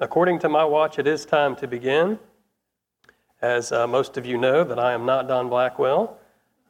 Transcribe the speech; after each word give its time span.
according 0.00 0.38
to 0.40 0.48
my 0.48 0.64
watch, 0.64 0.98
it 0.98 1.06
is 1.06 1.24
time 1.24 1.54
to 1.56 1.68
begin. 1.68 2.18
As 3.42 3.70
uh, 3.70 3.86
most 3.86 4.16
of 4.16 4.26
you 4.26 4.36
know, 4.36 4.64
that 4.64 4.78
I 4.78 4.92
am 4.92 5.06
not 5.06 5.28
Don 5.28 5.48
Blackwell. 5.48 6.18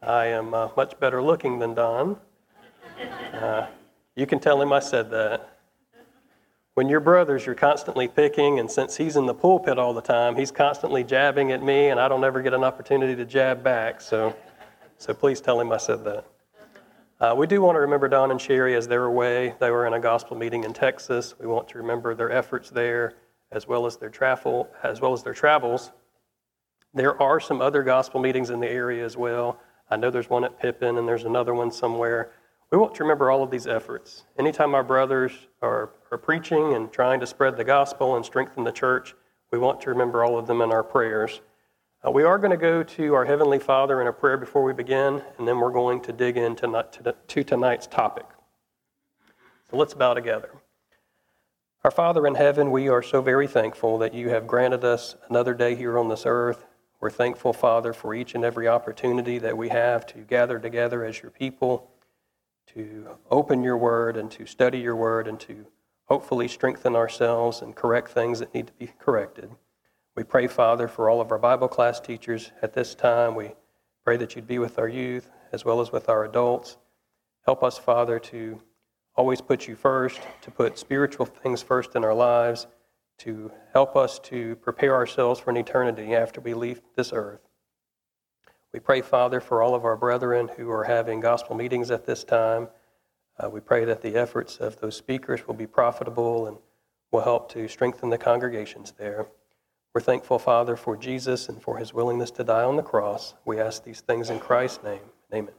I 0.03 0.27
am 0.27 0.53
uh, 0.53 0.69
much 0.77 0.99
better 1.01 1.23
looking 1.23 1.59
than 1.59 1.75
Don. 1.75 2.17
Uh, 3.33 3.67
you 4.17 4.27
can 4.27 4.41
tell 4.41 4.61
him 4.61 4.73
I 4.73 4.81
said 4.81 5.11
that. 5.11 5.57
When 6.75 6.89
you're 6.89 7.01
brothers, 7.01 7.45
you're 7.47 7.55
constantly 7.55 8.09
picking, 8.09 8.59
and 8.59 8.71
since 8.71 8.97
he's 8.97 9.17
in 9.17 9.27
the 9.27 9.35
pulpit 9.35 9.79
all 9.79 9.93
the 9.93 10.01
time, 10.01 10.37
he's 10.37 10.51
constantly 10.51 11.05
jabbing 11.05 11.53
at 11.53 11.63
me, 11.63 11.89
and 11.89 11.99
I 11.99 12.09
don't 12.09 12.25
ever 12.25 12.41
get 12.43 12.55
an 12.55 12.65
opportunity 12.65 13.17
to 13.17 13.25
jab 13.25 13.63
back. 13.63 14.01
So, 14.01 14.35
so 14.97 15.13
please 15.13 15.41
tell 15.41 15.61
him 15.61 15.73
I 15.73 15.77
said 15.77 16.05
that. 16.05 16.25
Uh, 17.21 17.35
we 17.37 17.47
do 17.47 17.61
want 17.61 17.77
to 17.77 17.81
remember 17.81 18.09
Don 18.09 18.31
and 18.31 18.41
Sherry 18.41 18.75
as 18.75 18.89
they 18.89 18.97
were 18.97 19.05
away. 19.05 19.55
They 19.61 19.71
were 19.71 19.87
in 19.87 19.93
a 19.93 20.01
gospel 20.01 20.39
meeting 20.39 20.65
in 20.65 20.73
Texas. 20.73 21.35
We 21.39 21.47
want 21.47 21.69
to 21.69 21.77
remember 21.77 22.15
their 22.15 22.33
efforts 22.33 22.71
there, 22.71 23.13
as 23.53 23.69
well 23.69 23.85
as 23.85 23.99
their 23.99 24.09
travel, 24.09 24.71
as 24.83 25.03
well 25.03 25.13
as 25.13 25.23
their 25.23 25.35
travels. 25.35 25.93
There 26.95 27.21
are 27.21 27.39
some 27.39 27.61
other 27.61 27.83
gospel 27.83 28.21
meetings 28.21 28.49
in 28.49 28.59
the 28.59 28.71
area 28.71 29.05
as 29.05 29.19
well. 29.19 29.61
I 29.91 29.97
know 29.97 30.11
there's 30.11 30.31
one 30.31 30.45
at 30.45 30.59
Pippin, 30.59 30.97
and 30.97 31.07
there's 31.07 31.25
another 31.25 31.53
one 31.53 31.71
somewhere. 31.71 32.31
We 32.71 32.79
want 32.79 32.95
to 32.95 33.03
remember 33.03 33.31
all 33.31 33.43
of 33.43 33.51
these 33.51 33.67
efforts. 33.67 34.25
Anytime 34.39 34.75
our 34.75 34.85
brothers 34.85 35.33
are, 35.61 35.91
are 36.11 36.19
preaching 36.19 36.73
and 36.73 36.91
trying 36.91 37.21
to 37.21 37.27
spread 37.27 37.59
the 37.59 37.65
gospel 37.65 38.17
and 38.17 38.25
strengthen 38.25 38.65
the 38.65 38.73
church, 38.73 39.15
we 39.51 39.59
want 39.59 39.79
to 39.83 39.91
remember 39.91 40.25
all 40.25 40.39
of 40.39 40.47
them 40.47 40.63
in 40.63 40.73
our 40.73 40.83
prayers. 40.83 41.43
Uh, 42.03 42.11
we 42.11 42.23
are 42.23 42.39
going 42.39 42.51
to 42.51 42.57
go 42.57 42.83
to 42.83 43.13
our 43.13 43.27
Heavenly 43.27 43.59
Father 43.59 44.01
in 44.01 44.07
a 44.07 44.13
prayer 44.13 44.39
before 44.39 44.65
we 44.65 44.73
begin, 44.73 45.23
and 45.37 45.47
then 45.47 45.59
we're 45.61 45.71
going 45.71 46.01
to 46.01 46.15
dig 46.15 46.39
into 46.39 46.67
to, 46.93 47.15
to 47.29 47.45
tonight's 47.45 47.87
topic. 47.87 48.25
So 49.71 49.77
let's 49.77 49.93
bow 49.93 50.15
together. 50.15 50.51
Our 51.85 51.91
Father 51.91 52.27
in 52.27 52.37
heaven, 52.37 52.71
we 52.71 52.89
are 52.89 53.03
so 53.03 53.21
very 53.21 53.47
thankful 53.47 53.99
that 53.99 54.15
you 54.15 54.31
have 54.31 54.47
granted 54.47 54.83
us 54.83 55.15
another 55.29 55.53
day 55.53 55.75
here 55.75 55.99
on 55.99 56.09
this 56.09 56.25
earth. 56.25 56.65
We're 57.01 57.11
thankful, 57.11 57.53
Father, 57.53 57.93
for 57.93 58.15
each 58.15 58.35
and 58.35 58.47
every 58.47 58.67
opportunity 58.67 59.39
that 59.39 59.59
we 59.59 59.69
have 59.69 60.07
to 60.07 60.21
gather 60.21 60.59
together 60.59 61.05
as 61.05 61.21
your 61.21 61.31
people, 61.31 61.91
to 62.75 63.09
open 63.31 63.63
your 63.63 63.77
word 63.77 64.17
and 64.17 64.31
to 64.31 64.47
study 64.47 64.79
your 64.79 64.97
word 64.97 65.29
and 65.29 65.39
to 65.41 65.67
hopefully 66.07 66.49
strengthen 66.49 66.97
ourselves 66.97 67.61
and 67.61 67.77
correct 67.77 68.11
things 68.11 68.39
that 68.39 68.55
need 68.55 68.69
to 68.69 68.73
be 68.75 68.91
corrected. 68.99 69.51
We 70.21 70.25
pray, 70.25 70.49
Father, 70.49 70.87
for 70.87 71.09
all 71.09 71.23
of 71.23 71.33
our 71.33 71.39
Bible 71.39 71.67
class 71.67 71.99
teachers 71.99 72.53
at 72.61 72.75
this 72.75 72.95
time. 72.95 73.35
We 73.35 73.53
pray 74.05 74.19
that 74.19 74.37
you'd 74.37 74.47
be 74.47 74.59
with 74.59 74.79
our 74.79 74.87
youth 74.87 75.31
as 75.51 75.65
well 75.65 75.81
as 75.81 75.93
with 75.93 76.11
our 76.11 76.27
adults. 76.27 76.77
Help 77.47 77.63
us, 77.63 77.79
Father, 77.79 78.19
to 78.19 78.61
always 79.17 79.41
put 79.41 79.67
you 79.67 79.75
first, 79.75 80.21
to 80.43 80.51
put 80.51 80.79
spiritual 80.79 81.25
things 81.25 81.63
first 81.63 81.97
in 81.97 82.05
our 82.05 82.13
lives, 82.13 82.67
to 83.21 83.51
help 83.73 83.97
us 83.97 84.19
to 84.25 84.57
prepare 84.57 84.95
ourselves 84.95 85.41
for 85.41 85.49
an 85.49 85.57
eternity 85.57 86.15
after 86.15 86.39
we 86.43 86.53
leave 86.53 86.83
this 86.97 87.15
earth. 87.15 87.41
We 88.75 88.81
pray, 88.81 89.01
Father, 89.01 89.41
for 89.41 89.63
all 89.63 89.75
of 89.75 89.87
our 89.87 89.97
brethren 89.97 90.51
who 90.55 90.71
are 90.71 90.85
having 90.85 91.21
gospel 91.21 91.57
meetings 91.57 91.91
at 91.91 92.05
this 92.05 92.25
time. 92.25 92.69
Uh, 93.43 93.49
we 93.49 93.61
pray 93.61 93.87
that 93.87 94.03
the 94.03 94.17
efforts 94.17 94.59
of 94.59 94.81
those 94.81 94.97
speakers 94.97 95.47
will 95.47 95.55
be 95.55 95.67
profitable 95.67 96.47
and 96.47 96.59
will 97.11 97.23
help 97.23 97.51
to 97.53 97.67
strengthen 97.69 98.11
the 98.11 98.19
congregations 98.19 98.93
there. 98.99 99.27
We're 99.93 100.01
thankful, 100.01 100.39
Father, 100.39 100.77
for 100.77 100.97
Jesus 100.97 101.49
and 101.49 101.61
for 101.61 101.79
his 101.79 101.93
willingness 101.93 102.31
to 102.33 102.45
die 102.45 102.63
on 102.63 102.77
the 102.77 102.83
cross. 102.83 103.35
We 103.45 103.59
ask 103.59 103.83
these 103.83 104.01
things 104.01 104.31
in 104.31 104.39
Christ's 104.39 104.85
name. 104.85 105.01
Amen. 105.35 105.55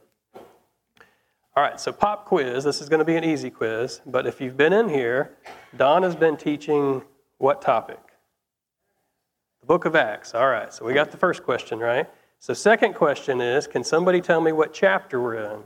All 1.54 1.62
right, 1.62 1.78
so 1.78 1.92
pop 1.92 2.24
quiz. 2.24 2.64
This 2.64 2.80
is 2.80 2.88
going 2.88 3.00
to 3.00 3.04
be 3.04 3.16
an 3.16 3.24
easy 3.24 3.50
quiz, 3.50 4.00
but 4.06 4.26
if 4.26 4.40
you've 4.40 4.56
been 4.56 4.72
in 4.72 4.88
here, 4.88 5.36
Don 5.76 6.02
has 6.02 6.16
been 6.16 6.38
teaching 6.38 7.02
what 7.36 7.60
topic? 7.60 8.00
The 9.60 9.66
book 9.66 9.84
of 9.84 9.94
Acts. 9.94 10.34
All 10.34 10.48
right, 10.48 10.72
so 10.72 10.86
we 10.86 10.94
got 10.94 11.10
the 11.10 11.18
first 11.18 11.42
question 11.42 11.78
right. 11.78 12.08
So, 12.38 12.54
second 12.54 12.94
question 12.94 13.42
is 13.42 13.66
can 13.66 13.84
somebody 13.84 14.22
tell 14.22 14.40
me 14.40 14.52
what 14.52 14.72
chapter 14.72 15.20
we're 15.20 15.44
in? 15.52 15.62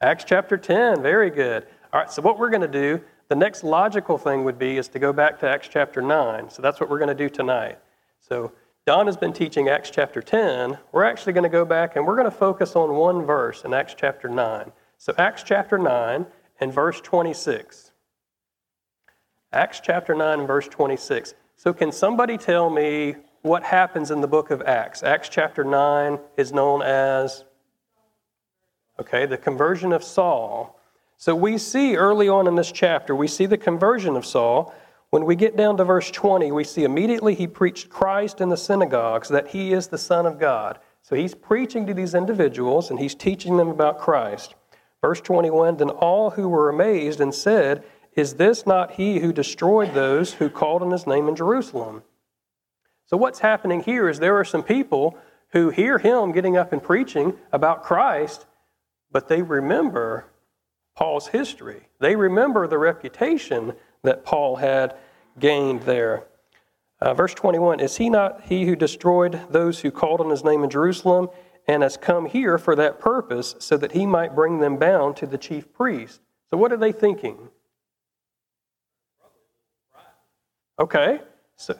Acts 0.00 0.22
chapter 0.24 0.56
10. 0.56 1.02
Very 1.02 1.30
good. 1.30 1.66
All 1.92 2.00
right, 2.00 2.10
so 2.10 2.22
what 2.22 2.38
we're 2.38 2.50
going 2.50 2.62
to 2.62 2.68
do 2.68 3.00
the 3.30 3.36
next 3.36 3.62
logical 3.62 4.18
thing 4.18 4.42
would 4.42 4.58
be 4.58 4.76
is 4.76 4.88
to 4.88 4.98
go 4.98 5.12
back 5.12 5.38
to 5.38 5.48
Acts 5.48 5.68
chapter 5.68 6.02
9. 6.02 6.50
So 6.50 6.60
that's 6.60 6.80
what 6.80 6.90
we're 6.90 6.98
going 6.98 7.16
to 7.16 7.28
do 7.28 7.30
tonight. 7.30 7.78
So 8.18 8.52
Don 8.86 9.06
has 9.06 9.16
been 9.16 9.32
teaching 9.32 9.68
Acts 9.68 9.88
chapter 9.88 10.20
10. 10.20 10.76
We're 10.90 11.04
actually 11.04 11.32
going 11.34 11.44
to 11.44 11.48
go 11.48 11.64
back 11.64 11.94
and 11.94 12.04
we're 12.04 12.16
going 12.16 12.28
to 12.28 12.36
focus 12.36 12.74
on 12.74 12.96
one 12.96 13.24
verse 13.24 13.64
in 13.64 13.72
Acts 13.72 13.94
chapter 13.96 14.28
9. 14.28 14.72
So 14.98 15.14
Acts 15.16 15.44
chapter 15.44 15.78
9 15.78 16.26
and 16.58 16.72
verse 16.72 17.00
26. 17.00 17.92
Acts 19.52 19.78
chapter 19.78 20.12
9 20.12 20.40
and 20.40 20.48
verse 20.48 20.66
26. 20.66 21.34
So 21.54 21.72
can 21.72 21.92
somebody 21.92 22.36
tell 22.36 22.68
me 22.68 23.14
what 23.42 23.62
happens 23.62 24.10
in 24.10 24.22
the 24.22 24.28
book 24.28 24.50
of 24.50 24.60
Acts? 24.62 25.04
Acts 25.04 25.28
chapter 25.28 25.62
9 25.62 26.18
is 26.36 26.52
known 26.52 26.82
as 26.82 27.44
okay, 28.98 29.24
the 29.24 29.38
conversion 29.38 29.92
of 29.92 30.02
Saul. 30.02 30.79
So 31.20 31.36
we 31.36 31.58
see 31.58 31.96
early 31.96 32.30
on 32.30 32.46
in 32.46 32.54
this 32.54 32.72
chapter, 32.72 33.14
we 33.14 33.28
see 33.28 33.44
the 33.44 33.58
conversion 33.58 34.16
of 34.16 34.24
Saul. 34.24 34.74
When 35.10 35.26
we 35.26 35.36
get 35.36 35.54
down 35.54 35.76
to 35.76 35.84
verse 35.84 36.10
20, 36.10 36.50
we 36.50 36.64
see 36.64 36.84
immediately 36.84 37.34
he 37.34 37.46
preached 37.46 37.90
Christ 37.90 38.40
in 38.40 38.48
the 38.48 38.56
synagogues, 38.56 39.28
that 39.28 39.48
he 39.48 39.74
is 39.74 39.88
the 39.88 39.98
Son 39.98 40.24
of 40.24 40.38
God. 40.38 40.78
So 41.02 41.14
he's 41.14 41.34
preaching 41.34 41.86
to 41.86 41.92
these 41.92 42.14
individuals 42.14 42.88
and 42.88 42.98
he's 42.98 43.14
teaching 43.14 43.58
them 43.58 43.68
about 43.68 43.98
Christ. 43.98 44.54
Verse 45.02 45.20
21 45.20 45.76
Then 45.76 45.90
all 45.90 46.30
who 46.30 46.48
were 46.48 46.70
amazed 46.70 47.20
and 47.20 47.34
said, 47.34 47.84
Is 48.14 48.36
this 48.36 48.66
not 48.66 48.92
he 48.92 49.18
who 49.18 49.30
destroyed 49.30 49.92
those 49.92 50.32
who 50.32 50.48
called 50.48 50.80
on 50.80 50.90
his 50.90 51.06
name 51.06 51.28
in 51.28 51.36
Jerusalem? 51.36 52.02
So 53.04 53.18
what's 53.18 53.40
happening 53.40 53.82
here 53.82 54.08
is 54.08 54.20
there 54.20 54.38
are 54.38 54.44
some 54.44 54.62
people 54.62 55.18
who 55.52 55.68
hear 55.68 55.98
him 55.98 56.32
getting 56.32 56.56
up 56.56 56.72
and 56.72 56.82
preaching 56.82 57.36
about 57.52 57.82
Christ, 57.82 58.46
but 59.12 59.28
they 59.28 59.42
remember 59.42 60.24
Paul's 60.96 61.28
history. 61.28 61.88
They 61.98 62.16
remember 62.16 62.66
the 62.66 62.78
reputation 62.78 63.74
that 64.02 64.24
Paul 64.24 64.56
had 64.56 64.96
gained 65.38 65.82
there. 65.82 66.26
Uh, 67.00 67.14
verse 67.14 67.34
21 67.34 67.80
Is 67.80 67.96
he 67.96 68.10
not 68.10 68.42
he 68.42 68.66
who 68.66 68.76
destroyed 68.76 69.40
those 69.50 69.80
who 69.80 69.90
called 69.90 70.20
on 70.20 70.30
his 70.30 70.44
name 70.44 70.62
in 70.62 70.70
Jerusalem 70.70 71.28
and 71.66 71.82
has 71.82 71.96
come 71.96 72.26
here 72.26 72.58
for 72.58 72.74
that 72.76 72.98
purpose 72.98 73.54
so 73.58 73.76
that 73.76 73.92
he 73.92 74.06
might 74.06 74.34
bring 74.34 74.60
them 74.60 74.76
bound 74.76 75.16
to 75.16 75.26
the 75.26 75.38
chief 75.38 75.72
priest? 75.72 76.20
So, 76.50 76.56
what 76.56 76.72
are 76.72 76.76
they 76.76 76.92
thinking? 76.92 77.48
Okay. 80.78 81.20
So, 81.56 81.78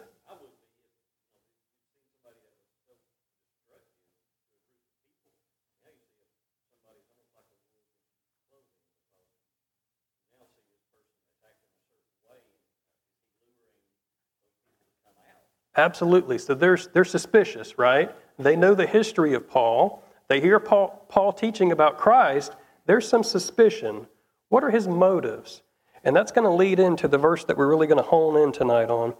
Absolutely. 15.76 16.38
So 16.38 16.54
they're, 16.54 16.78
they're 16.92 17.04
suspicious, 17.04 17.78
right? 17.78 18.10
They 18.38 18.56
know 18.56 18.74
the 18.74 18.86
history 18.86 19.34
of 19.34 19.48
Paul. 19.48 20.02
They 20.28 20.40
hear 20.40 20.58
Paul, 20.58 21.06
Paul 21.08 21.32
teaching 21.32 21.72
about 21.72 21.98
Christ. 21.98 22.56
There's 22.86 23.08
some 23.08 23.22
suspicion. 23.22 24.06
What 24.48 24.64
are 24.64 24.70
his 24.70 24.88
motives? 24.88 25.62
And 26.02 26.16
that's 26.16 26.32
going 26.32 26.44
to 26.44 26.50
lead 26.50 26.80
into 26.80 27.08
the 27.08 27.18
verse 27.18 27.44
that 27.44 27.56
we're 27.56 27.68
really 27.68 27.86
going 27.86 28.02
to 28.02 28.08
hone 28.08 28.36
in 28.42 28.52
tonight 28.52 28.90
on. 28.90 29.14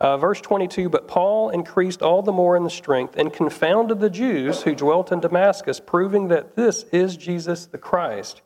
Uh, 0.00 0.16
verse 0.16 0.40
22 0.40 0.88
But 0.88 1.08
Paul 1.08 1.50
increased 1.50 2.00
all 2.00 2.22
the 2.22 2.32
more 2.32 2.56
in 2.56 2.64
the 2.64 2.70
strength 2.70 3.16
and 3.16 3.32
confounded 3.32 4.00
the 4.00 4.08
Jews 4.10 4.62
who 4.62 4.74
dwelt 4.74 5.12
in 5.12 5.20
Damascus, 5.20 5.80
proving 5.80 6.28
that 6.28 6.56
this 6.56 6.84
is 6.84 7.16
Jesus 7.16 7.66
the 7.66 7.78
Christ. 7.78 8.40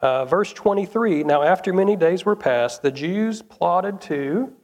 Uh, 0.00 0.24
verse 0.24 0.52
23 0.52 1.24
Now, 1.24 1.42
after 1.42 1.72
many 1.72 1.96
days 1.96 2.24
were 2.24 2.36
passed, 2.36 2.82
the 2.82 2.90
Jews 2.90 3.42
plotted 3.42 4.00
to 4.02 4.54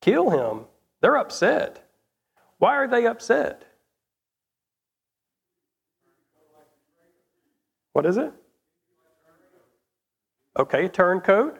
kill 0.00 0.30
him 0.30 0.66
they're 1.00 1.16
upset. 1.16 1.88
Why 2.58 2.76
are 2.76 2.88
they 2.88 3.06
upset? 3.06 3.64
What 7.92 8.06
is 8.06 8.16
it? 8.16 8.32
Okay, 10.58 10.88
turncoat, 10.88 11.58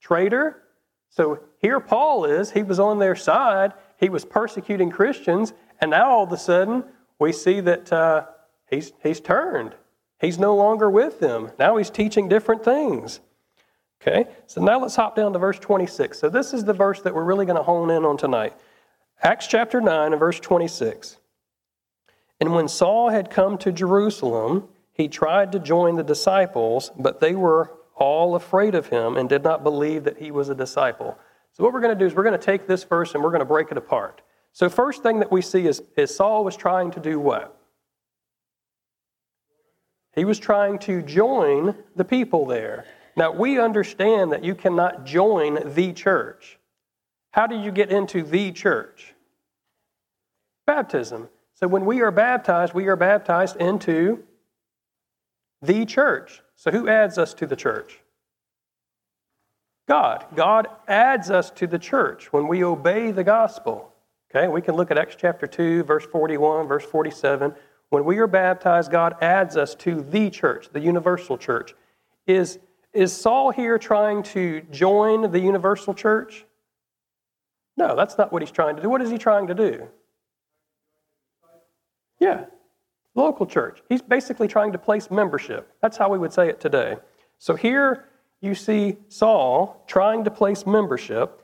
traitor. 0.00 0.62
So 1.08 1.40
here 1.58 1.80
Paul 1.80 2.26
is, 2.26 2.50
he 2.50 2.62
was 2.62 2.78
on 2.78 2.98
their 2.98 3.16
side, 3.16 3.72
he 3.98 4.10
was 4.10 4.24
persecuting 4.24 4.90
Christians, 4.90 5.54
and 5.80 5.90
now 5.90 6.10
all 6.10 6.24
of 6.24 6.32
a 6.32 6.36
sudden 6.36 6.84
we 7.18 7.32
see 7.32 7.60
that 7.60 7.92
uh, 7.92 8.26
he's, 8.70 8.92
he's 9.02 9.20
turned. 9.20 9.74
He's 10.20 10.38
no 10.38 10.54
longer 10.54 10.90
with 10.90 11.20
them. 11.20 11.50
Now 11.58 11.76
he's 11.76 11.90
teaching 11.90 12.28
different 12.28 12.64
things. 12.64 13.20
Okay, 14.06 14.30
so 14.46 14.62
now 14.62 14.78
let's 14.78 14.94
hop 14.94 15.16
down 15.16 15.32
to 15.32 15.38
verse 15.38 15.58
26. 15.58 16.18
So 16.18 16.28
this 16.28 16.54
is 16.54 16.64
the 16.64 16.72
verse 16.72 17.00
that 17.02 17.14
we're 17.14 17.24
really 17.24 17.44
going 17.44 17.56
to 17.56 17.62
hone 17.62 17.90
in 17.90 18.04
on 18.04 18.16
tonight. 18.16 18.54
Acts 19.22 19.48
chapter 19.48 19.80
9 19.80 20.12
and 20.12 20.20
verse 20.20 20.38
26. 20.38 21.16
And 22.40 22.54
when 22.54 22.68
Saul 22.68 23.08
had 23.08 23.30
come 23.30 23.58
to 23.58 23.72
Jerusalem, 23.72 24.68
he 24.92 25.08
tried 25.08 25.50
to 25.52 25.58
join 25.58 25.96
the 25.96 26.04
disciples, 26.04 26.92
but 26.96 27.20
they 27.20 27.34
were 27.34 27.72
all 27.96 28.36
afraid 28.36 28.74
of 28.74 28.88
him 28.88 29.16
and 29.16 29.28
did 29.28 29.42
not 29.42 29.64
believe 29.64 30.04
that 30.04 30.18
he 30.18 30.30
was 30.30 30.50
a 30.50 30.54
disciple. 30.54 31.18
So, 31.52 31.64
what 31.64 31.72
we're 31.72 31.80
going 31.80 31.96
to 31.96 31.98
do 31.98 32.06
is 32.06 32.14
we're 32.14 32.22
going 32.22 32.38
to 32.38 32.44
take 32.44 32.66
this 32.66 32.84
verse 32.84 33.14
and 33.14 33.24
we're 33.24 33.30
going 33.30 33.40
to 33.40 33.46
break 33.46 33.70
it 33.70 33.78
apart. 33.78 34.20
So, 34.52 34.68
first 34.68 35.02
thing 35.02 35.18
that 35.20 35.32
we 35.32 35.40
see 35.42 35.66
is, 35.66 35.82
is 35.96 36.14
Saul 36.14 36.44
was 36.44 36.56
trying 36.56 36.90
to 36.92 37.00
do 37.00 37.18
what? 37.18 37.58
He 40.14 40.24
was 40.24 40.38
trying 40.38 40.78
to 40.80 41.02
join 41.02 41.74
the 41.96 42.04
people 42.04 42.46
there. 42.46 42.84
Now, 43.16 43.32
we 43.32 43.58
understand 43.58 44.32
that 44.32 44.44
you 44.44 44.54
cannot 44.54 45.06
join 45.06 45.72
the 45.74 45.92
church. 45.94 46.58
How 47.30 47.46
do 47.46 47.58
you 47.58 47.72
get 47.72 47.90
into 47.90 48.22
the 48.22 48.52
church? 48.52 49.14
Baptism. 50.66 51.28
So, 51.54 51.66
when 51.66 51.86
we 51.86 52.02
are 52.02 52.10
baptized, 52.10 52.74
we 52.74 52.88
are 52.88 52.96
baptized 52.96 53.56
into 53.56 54.22
the 55.62 55.86
church. 55.86 56.42
So, 56.56 56.70
who 56.70 56.88
adds 56.88 57.16
us 57.16 57.32
to 57.34 57.46
the 57.46 57.56
church? 57.56 58.00
God. 59.88 60.26
God 60.34 60.68
adds 60.88 61.30
us 61.30 61.50
to 61.52 61.66
the 61.66 61.78
church 61.78 62.32
when 62.32 62.48
we 62.48 62.64
obey 62.64 63.12
the 63.12 63.24
gospel. 63.24 63.92
Okay, 64.30 64.48
we 64.48 64.60
can 64.60 64.74
look 64.74 64.90
at 64.90 64.98
Acts 64.98 65.16
chapter 65.16 65.46
2, 65.46 65.84
verse 65.84 66.04
41, 66.04 66.66
verse 66.66 66.84
47. 66.84 67.54
When 67.90 68.04
we 68.04 68.18
are 68.18 68.26
baptized, 68.26 68.90
God 68.90 69.14
adds 69.22 69.56
us 69.56 69.74
to 69.76 70.02
the 70.02 70.28
church, 70.28 70.68
the 70.72 70.80
universal 70.80 71.38
church. 71.38 71.74
Is, 72.26 72.58
is 72.96 73.12
Saul 73.12 73.50
here 73.50 73.78
trying 73.78 74.22
to 74.24 74.62
join 74.70 75.30
the 75.30 75.38
universal 75.38 75.94
church? 75.94 76.46
No, 77.76 77.94
that's 77.94 78.16
not 78.16 78.32
what 78.32 78.40
he's 78.40 78.50
trying 78.50 78.76
to 78.76 78.82
do. 78.82 78.88
What 78.88 79.02
is 79.02 79.10
he 79.10 79.18
trying 79.18 79.46
to 79.48 79.54
do? 79.54 79.86
Yeah, 82.18 82.46
local 83.14 83.44
church. 83.44 83.82
He's 83.90 84.00
basically 84.00 84.48
trying 84.48 84.72
to 84.72 84.78
place 84.78 85.10
membership. 85.10 85.70
That's 85.82 85.98
how 85.98 86.08
we 86.08 86.18
would 86.18 86.32
say 86.32 86.48
it 86.48 86.58
today. 86.58 86.96
So 87.38 87.54
here 87.54 88.06
you 88.40 88.54
see 88.54 88.96
Saul 89.08 89.84
trying 89.86 90.24
to 90.24 90.30
place 90.30 90.66
membership. 90.66 91.42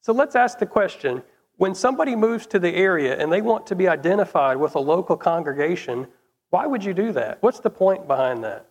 So 0.00 0.12
let's 0.12 0.36
ask 0.36 0.60
the 0.60 0.66
question 0.66 1.22
when 1.56 1.74
somebody 1.74 2.14
moves 2.14 2.46
to 2.48 2.60
the 2.60 2.74
area 2.74 3.18
and 3.18 3.32
they 3.32 3.42
want 3.42 3.66
to 3.66 3.74
be 3.74 3.88
identified 3.88 4.58
with 4.58 4.76
a 4.76 4.80
local 4.80 5.16
congregation, 5.16 6.06
why 6.50 6.66
would 6.66 6.84
you 6.84 6.94
do 6.94 7.10
that? 7.12 7.38
What's 7.42 7.60
the 7.60 7.70
point 7.70 8.06
behind 8.06 8.44
that? 8.44 8.66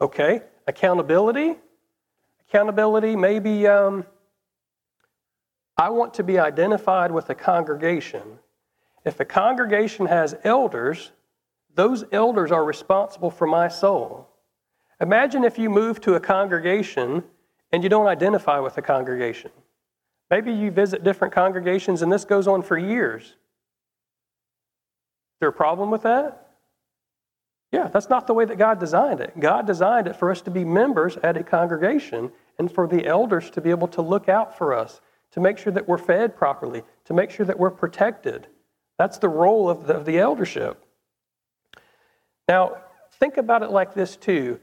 Okay, 0.00 0.42
accountability. 0.66 1.56
Accountability, 2.48 3.14
maybe 3.16 3.66
um, 3.66 4.04
I 5.76 5.90
want 5.90 6.14
to 6.14 6.22
be 6.22 6.38
identified 6.38 7.10
with 7.12 7.30
a 7.30 7.34
congregation. 7.34 8.22
If 9.04 9.20
a 9.20 9.24
congregation 9.24 10.06
has 10.06 10.36
elders, 10.44 11.12
those 11.74 12.04
elders 12.12 12.50
are 12.50 12.64
responsible 12.64 13.30
for 13.30 13.46
my 13.46 13.68
soul. 13.68 14.28
Imagine 15.00 15.44
if 15.44 15.58
you 15.58 15.70
move 15.70 16.00
to 16.02 16.14
a 16.14 16.20
congregation 16.20 17.24
and 17.72 17.82
you 17.82 17.88
don't 17.88 18.06
identify 18.06 18.58
with 18.58 18.74
the 18.74 18.82
congregation. 18.82 19.50
Maybe 20.30 20.52
you 20.52 20.70
visit 20.70 21.02
different 21.02 21.32
congregations 21.32 22.02
and 22.02 22.12
this 22.12 22.24
goes 22.24 22.46
on 22.46 22.62
for 22.62 22.76
years. 22.76 23.22
Is 23.22 23.34
there 25.40 25.48
a 25.48 25.52
problem 25.52 25.90
with 25.90 26.02
that? 26.02 26.49
Yeah, 27.72 27.86
that's 27.88 28.10
not 28.10 28.26
the 28.26 28.34
way 28.34 28.44
that 28.44 28.58
God 28.58 28.80
designed 28.80 29.20
it. 29.20 29.38
God 29.38 29.66
designed 29.66 30.08
it 30.08 30.16
for 30.16 30.30
us 30.30 30.42
to 30.42 30.50
be 30.50 30.64
members 30.64 31.16
at 31.18 31.36
a 31.36 31.44
congregation 31.44 32.32
and 32.58 32.70
for 32.70 32.88
the 32.88 33.06
elders 33.06 33.48
to 33.50 33.60
be 33.60 33.70
able 33.70 33.88
to 33.88 34.02
look 34.02 34.28
out 34.28 34.58
for 34.58 34.74
us, 34.74 35.00
to 35.32 35.40
make 35.40 35.56
sure 35.56 35.72
that 35.72 35.86
we're 35.86 35.98
fed 35.98 36.36
properly, 36.36 36.82
to 37.04 37.14
make 37.14 37.30
sure 37.30 37.46
that 37.46 37.58
we're 37.58 37.70
protected. 37.70 38.48
That's 38.98 39.18
the 39.18 39.28
role 39.28 39.70
of 39.70 39.86
the, 39.86 39.94
of 39.94 40.04
the 40.04 40.18
eldership. 40.18 40.84
Now, 42.48 42.78
think 43.12 43.36
about 43.36 43.62
it 43.62 43.70
like 43.70 43.94
this 43.94 44.16
too. 44.16 44.58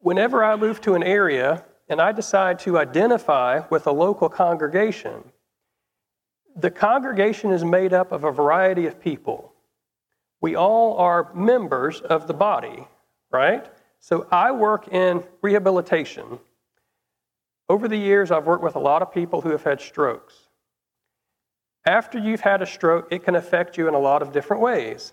Whenever 0.00 0.42
I 0.42 0.56
move 0.56 0.80
to 0.82 0.94
an 0.94 1.02
area 1.02 1.64
and 1.88 2.00
I 2.00 2.12
decide 2.12 2.58
to 2.60 2.78
identify 2.78 3.62
with 3.68 3.86
a 3.86 3.92
local 3.92 4.30
congregation, 4.30 5.32
the 6.56 6.70
congregation 6.70 7.52
is 7.52 7.64
made 7.64 7.92
up 7.92 8.10
of 8.10 8.24
a 8.24 8.32
variety 8.32 8.86
of 8.86 9.00
people. 9.00 9.47
We 10.40 10.54
all 10.54 10.96
are 10.98 11.32
members 11.34 12.00
of 12.00 12.26
the 12.26 12.34
body, 12.34 12.86
right? 13.30 13.68
So 14.00 14.26
I 14.30 14.52
work 14.52 14.88
in 14.88 15.24
rehabilitation. 15.42 16.38
Over 17.68 17.88
the 17.88 17.96
years, 17.96 18.30
I've 18.30 18.46
worked 18.46 18.62
with 18.62 18.76
a 18.76 18.80
lot 18.80 19.02
of 19.02 19.12
people 19.12 19.40
who 19.40 19.50
have 19.50 19.64
had 19.64 19.80
strokes. 19.80 20.34
After 21.84 22.18
you've 22.18 22.40
had 22.40 22.62
a 22.62 22.66
stroke, 22.66 23.08
it 23.10 23.24
can 23.24 23.34
affect 23.34 23.76
you 23.76 23.88
in 23.88 23.94
a 23.94 23.98
lot 23.98 24.22
of 24.22 24.32
different 24.32 24.62
ways. 24.62 25.12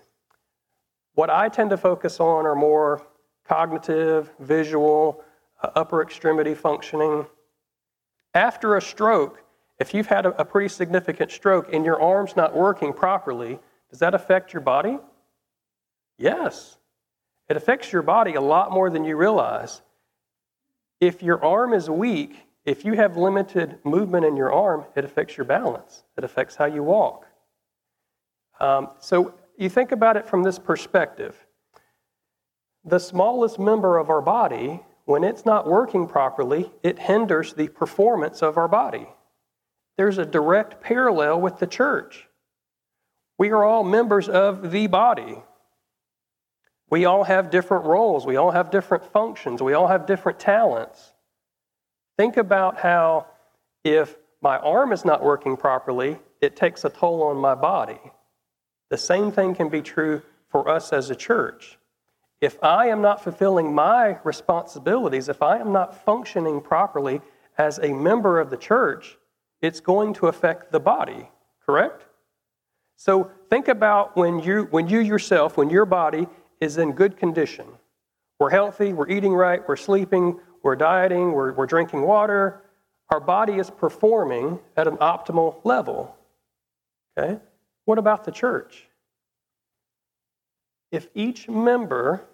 What 1.14 1.30
I 1.30 1.48
tend 1.48 1.70
to 1.70 1.76
focus 1.76 2.20
on 2.20 2.46
are 2.46 2.54
more 2.54 3.02
cognitive, 3.44 4.30
visual, 4.38 5.22
uh, 5.62 5.70
upper 5.74 6.02
extremity 6.02 6.54
functioning. 6.54 7.26
After 8.34 8.76
a 8.76 8.80
stroke, 8.82 9.42
if 9.78 9.94
you've 9.94 10.06
had 10.06 10.26
a, 10.26 10.40
a 10.40 10.44
pretty 10.44 10.68
significant 10.68 11.30
stroke 11.30 11.72
and 11.72 11.84
your 11.84 12.00
arm's 12.00 12.36
not 12.36 12.54
working 12.54 12.92
properly, 12.92 13.58
does 13.90 13.98
that 14.00 14.14
affect 14.14 14.52
your 14.52 14.60
body? 14.60 14.98
Yes. 16.18 16.76
It 17.48 17.56
affects 17.56 17.92
your 17.92 18.02
body 18.02 18.34
a 18.34 18.40
lot 18.40 18.72
more 18.72 18.90
than 18.90 19.04
you 19.04 19.16
realize. 19.16 19.82
If 21.00 21.22
your 21.22 21.44
arm 21.44 21.72
is 21.72 21.88
weak, 21.88 22.36
if 22.64 22.84
you 22.84 22.94
have 22.94 23.16
limited 23.16 23.78
movement 23.84 24.24
in 24.24 24.36
your 24.36 24.52
arm, 24.52 24.84
it 24.96 25.04
affects 25.04 25.36
your 25.36 25.44
balance. 25.44 26.02
It 26.16 26.24
affects 26.24 26.56
how 26.56 26.64
you 26.64 26.82
walk. 26.82 27.26
Um, 28.58 28.88
so 28.98 29.34
you 29.56 29.68
think 29.68 29.92
about 29.92 30.16
it 30.16 30.26
from 30.26 30.42
this 30.42 30.58
perspective. 30.58 31.36
The 32.84 32.98
smallest 32.98 33.58
member 33.58 33.98
of 33.98 34.10
our 34.10 34.22
body 34.22 34.80
when 35.06 35.22
it's 35.22 35.46
not 35.46 35.68
working 35.68 36.08
properly, 36.08 36.70
it 36.82 36.98
hinders 36.98 37.54
the 37.54 37.68
performance 37.68 38.42
of 38.42 38.58
our 38.58 38.68
body. 38.68 39.06
There's 39.96 40.18
a 40.18 40.26
direct 40.26 40.82
parallel 40.82 41.40
with 41.40 41.58
the 41.58 41.66
church. 41.66 42.28
We 43.38 43.50
are 43.50 43.64
all 43.64 43.84
members 43.84 44.28
of 44.28 44.72
the 44.72 44.88
body. 44.88 45.42
We 46.90 47.04
all 47.04 47.24
have 47.24 47.50
different 47.50 47.84
roles, 47.84 48.26
we 48.26 48.36
all 48.36 48.52
have 48.52 48.70
different 48.70 49.04
functions, 49.12 49.62
we 49.62 49.74
all 49.74 49.88
have 49.88 50.06
different 50.06 50.38
talents. 50.38 51.12
Think 52.16 52.36
about 52.36 52.78
how 52.78 53.26
if 53.84 54.16
my 54.40 54.56
arm 54.58 54.92
is 54.92 55.04
not 55.04 55.22
working 55.22 55.56
properly, 55.56 56.18
it 56.40 56.56
takes 56.56 56.84
a 56.84 56.90
toll 56.90 57.22
on 57.24 57.36
my 57.36 57.54
body. 57.54 58.00
The 58.90 58.98
same 58.98 59.32
thing 59.32 59.54
can 59.54 59.68
be 59.68 59.82
true 59.82 60.22
for 60.48 60.68
us 60.68 60.92
as 60.92 61.10
a 61.10 61.16
church. 61.16 61.78
If 62.40 62.62
I 62.62 62.86
am 62.86 63.02
not 63.02 63.22
fulfilling 63.24 63.74
my 63.74 64.18
responsibilities, 64.22 65.28
if 65.28 65.42
I 65.42 65.58
am 65.58 65.72
not 65.72 66.04
functioning 66.04 66.60
properly 66.60 67.20
as 67.58 67.78
a 67.78 67.92
member 67.92 68.38
of 68.38 68.50
the 68.50 68.56
church, 68.56 69.16
it's 69.62 69.80
going 69.80 70.14
to 70.14 70.26
affect 70.26 70.70
the 70.70 70.80
body, 70.80 71.28
correct? 71.64 72.04
So 72.96 73.30
think 73.50 73.68
about 73.68 74.16
when 74.16 74.38
you, 74.40 74.68
when 74.70 74.88
you 74.88 75.00
yourself, 75.00 75.56
when 75.56 75.70
your 75.70 75.86
body 75.86 76.28
is 76.60 76.78
in 76.78 76.92
good 76.92 77.16
condition. 77.16 77.66
We're 78.38 78.50
healthy, 78.50 78.92
we're 78.92 79.08
eating 79.08 79.34
right, 79.34 79.66
we're 79.66 79.76
sleeping, 79.76 80.38
we're 80.62 80.76
dieting, 80.76 81.32
we're, 81.32 81.52
we're 81.52 81.66
drinking 81.66 82.02
water. 82.02 82.62
Our 83.10 83.20
body 83.20 83.54
is 83.54 83.70
performing 83.70 84.58
at 84.76 84.86
an 84.86 84.96
optimal 84.96 85.60
level. 85.64 86.16
Okay? 87.16 87.40
What 87.84 87.98
about 87.98 88.24
the 88.24 88.32
church? 88.32 88.86
if 90.96 91.08
each 91.14 91.48
member 91.48 92.24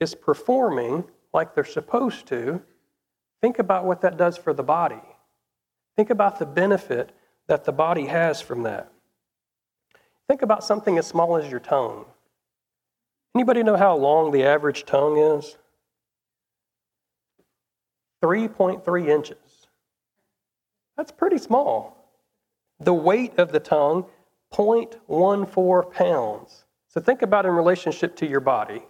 is 0.00 0.14
performing 0.14 1.04
like 1.32 1.54
they're 1.54 1.64
supposed 1.64 2.26
to, 2.26 2.62
think 3.40 3.58
about 3.58 3.84
what 3.84 4.00
that 4.02 4.16
does 4.16 4.36
for 4.36 4.52
the 4.52 4.62
body. 4.62 5.00
Think 5.96 6.10
about 6.10 6.38
the 6.38 6.46
benefit 6.46 7.12
that 7.48 7.64
the 7.64 7.72
body 7.72 8.06
has 8.06 8.40
from 8.40 8.62
that. 8.62 8.90
Think 10.28 10.42
about 10.42 10.64
something 10.64 10.96
as 10.98 11.06
small 11.06 11.36
as 11.36 11.50
your 11.50 11.60
tongue. 11.60 12.06
Anybody 13.34 13.62
know 13.62 13.76
how 13.76 13.96
long 13.96 14.30
the 14.30 14.44
average 14.44 14.84
tongue 14.84 15.18
is? 15.18 15.56
3.3 18.22 19.08
inches. 19.08 19.66
That's 20.96 21.10
pretty 21.10 21.38
small. 21.38 21.96
The 22.80 22.94
weight 22.94 23.38
of 23.38 23.52
the 23.52 23.60
tongue, 23.60 24.06
0.14 24.52 25.92
pounds. 25.92 26.64
So 26.88 27.00
think 27.00 27.22
about 27.22 27.44
in 27.44 27.52
relationship 27.52 28.14
to 28.16 28.28
your 28.28 28.40
body. 28.40 28.82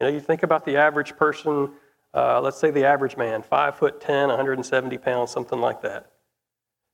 You 0.00 0.06
know, 0.06 0.08
you 0.08 0.20
think 0.20 0.42
about 0.42 0.64
the 0.64 0.76
average 0.76 1.16
person, 1.16 1.70
uh, 2.12 2.40
let's 2.40 2.58
say 2.58 2.72
the 2.72 2.84
average 2.84 3.16
man, 3.16 3.42
5 3.42 3.76
foot 3.76 4.00
10, 4.00 4.28
170 4.28 4.98
pounds, 4.98 5.30
something 5.30 5.60
like 5.60 5.80
that. 5.82 6.10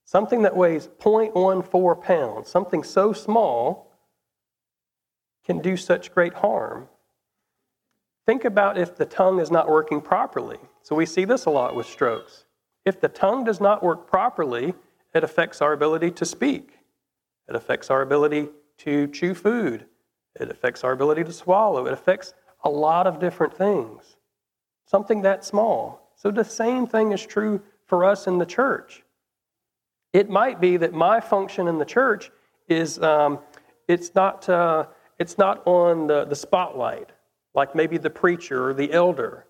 Something 0.04 0.42
that 0.42 0.54
weighs 0.54 0.88
0.14 1.00 2.02
pounds, 2.02 2.50
something 2.50 2.83
so 2.85 3.12
small, 3.12 3.89
can 5.50 5.59
do 5.59 5.76
such 5.76 6.14
great 6.14 6.35
harm. 6.35 6.87
Think 8.25 8.45
about 8.45 8.78
if 8.78 8.95
the 8.95 9.04
tongue 9.04 9.40
is 9.40 9.50
not 9.50 9.69
working 9.69 10.00
properly. 10.00 10.59
So 10.83 10.95
we 10.95 11.07
see 11.07 11.25
this 11.25 11.47
a 11.47 11.50
lot 11.50 11.75
with 11.75 11.87
strokes. 11.87 12.45
If 12.85 13.00
the 13.00 13.09
tongue 13.09 13.42
does 13.42 13.61
not 13.61 13.83
work 13.83 14.07
properly, 14.07 14.75
it 15.12 15.25
affects 15.25 15.61
our 15.61 15.73
ability 15.73 16.12
to 16.12 16.25
speak. 16.25 16.78
It 17.49 17.57
affects 17.57 17.90
our 17.90 18.02
ability 18.02 18.49
to 18.78 19.09
chew 19.09 19.35
food. 19.35 19.87
It 20.38 20.52
affects 20.52 20.85
our 20.85 20.92
ability 20.92 21.25
to 21.25 21.33
swallow. 21.33 21.85
It 21.87 21.92
affects 21.92 22.33
a 22.62 22.71
lot 22.71 23.09
of 23.09 23.19
different 23.19 23.52
things. 23.52 24.19
Something 24.87 25.23
that 25.23 25.45
small. 25.45 26.12
So 26.14 26.30
the 26.30 26.45
same 26.45 26.87
thing 26.87 27.11
is 27.11 27.26
true 27.26 27.61
for 27.87 28.04
us 28.04 28.28
in 28.28 28.38
the 28.38 28.47
church. 28.47 29.02
It 30.12 30.30
might 30.30 30.61
be 30.61 30.76
that 30.76 30.92
my 30.92 31.19
function 31.19 31.66
in 31.66 31.78
the 31.78 31.85
church 31.85 32.30
is 32.69 33.00
um, 33.02 33.40
it's 33.88 34.14
not 34.14 34.49
uh, 34.49 34.87
it's 35.21 35.39
not 35.39 35.62
on 35.67 36.09
the, 36.09 36.25
the 36.25 36.35
spotlight 36.35 37.11
like 37.55 37.75
maybe 37.75 37.99
the 37.99 38.11
preacher 38.11 38.69
or 38.69 38.75
the 38.75 38.93
elder, 38.93 39.47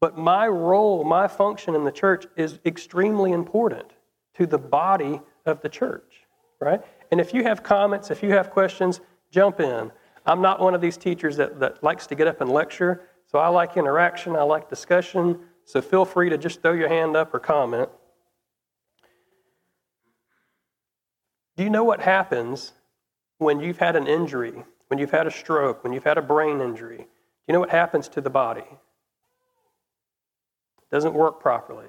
but 0.00 0.16
my 0.16 0.46
role, 0.46 1.04
my 1.04 1.28
function 1.28 1.74
in 1.74 1.84
the 1.84 1.92
church 1.92 2.26
is 2.36 2.58
extremely 2.64 3.32
important 3.32 3.90
to 4.34 4.46
the 4.46 4.58
body 4.58 5.20
of 5.46 5.60
the 5.60 5.68
church, 5.68 6.22
right? 6.60 6.80
And 7.10 7.20
if 7.20 7.34
you 7.34 7.42
have 7.44 7.62
comments, 7.62 8.10
if 8.10 8.22
you 8.22 8.30
have 8.30 8.50
questions, 8.50 9.00
jump 9.30 9.60
in. 9.60 9.90
I'm 10.24 10.40
not 10.40 10.60
one 10.60 10.74
of 10.74 10.80
these 10.80 10.96
teachers 10.96 11.36
that, 11.36 11.60
that 11.60 11.82
likes 11.82 12.06
to 12.08 12.14
get 12.14 12.26
up 12.26 12.40
and 12.40 12.50
lecture, 12.50 13.02
so 13.26 13.38
I 13.38 13.48
like 13.48 13.76
interaction, 13.76 14.36
I 14.36 14.42
like 14.42 14.70
discussion, 14.70 15.38
so 15.64 15.82
feel 15.82 16.04
free 16.04 16.30
to 16.30 16.38
just 16.38 16.62
throw 16.62 16.72
your 16.72 16.88
hand 16.88 17.16
up 17.16 17.34
or 17.34 17.38
comment. 17.38 17.90
Do 21.56 21.64
you 21.64 21.70
know 21.70 21.84
what 21.84 22.00
happens 22.00 22.72
when 23.38 23.60
you've 23.60 23.78
had 23.78 23.96
an 23.96 24.06
injury, 24.06 24.64
when 24.88 24.98
you've 24.98 25.10
had 25.10 25.26
a 25.26 25.30
stroke, 25.30 25.84
when 25.84 25.92
you've 25.92 26.04
had 26.04 26.18
a 26.18 26.22
brain 26.22 26.60
injury? 26.60 26.98
Do 26.98 27.04
you 27.46 27.54
know 27.54 27.60
what 27.60 27.70
happens 27.70 28.08
to 28.08 28.20
the 28.20 28.30
body? 28.30 28.60
It 28.60 28.78
doesn't 30.90 31.14
work 31.14 31.40
properly. 31.40 31.88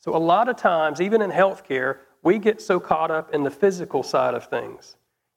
So, 0.00 0.14
a 0.14 0.18
lot 0.18 0.48
of 0.48 0.56
times, 0.56 1.00
even 1.00 1.22
in 1.22 1.30
healthcare, 1.30 1.98
we 2.22 2.38
get 2.38 2.60
so 2.60 2.80
caught 2.80 3.10
up 3.10 3.34
in 3.34 3.42
the 3.42 3.50
physical 3.50 4.02
side 4.02 4.34
of 4.34 4.46
things. 4.48 4.96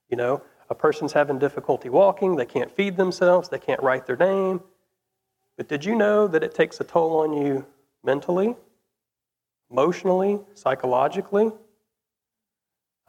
You 0.09 0.17
know, 0.17 0.41
a 0.69 0.75
person's 0.75 1.13
having 1.13 1.39
difficulty 1.39 1.89
walking, 1.89 2.35
they 2.35 2.45
can't 2.45 2.71
feed 2.71 2.97
themselves, 2.97 3.49
they 3.49 3.59
can't 3.59 3.81
write 3.81 4.05
their 4.05 4.17
name. 4.17 4.61
But 5.57 5.67
did 5.67 5.83
you 5.83 5.95
know 5.95 6.27
that 6.27 6.43
it 6.43 6.55
takes 6.55 6.79
a 6.79 6.83
toll 6.83 7.19
on 7.19 7.33
you 7.33 7.65
mentally, 8.03 8.55
emotionally, 9.69 10.39
psychologically? 10.53 11.51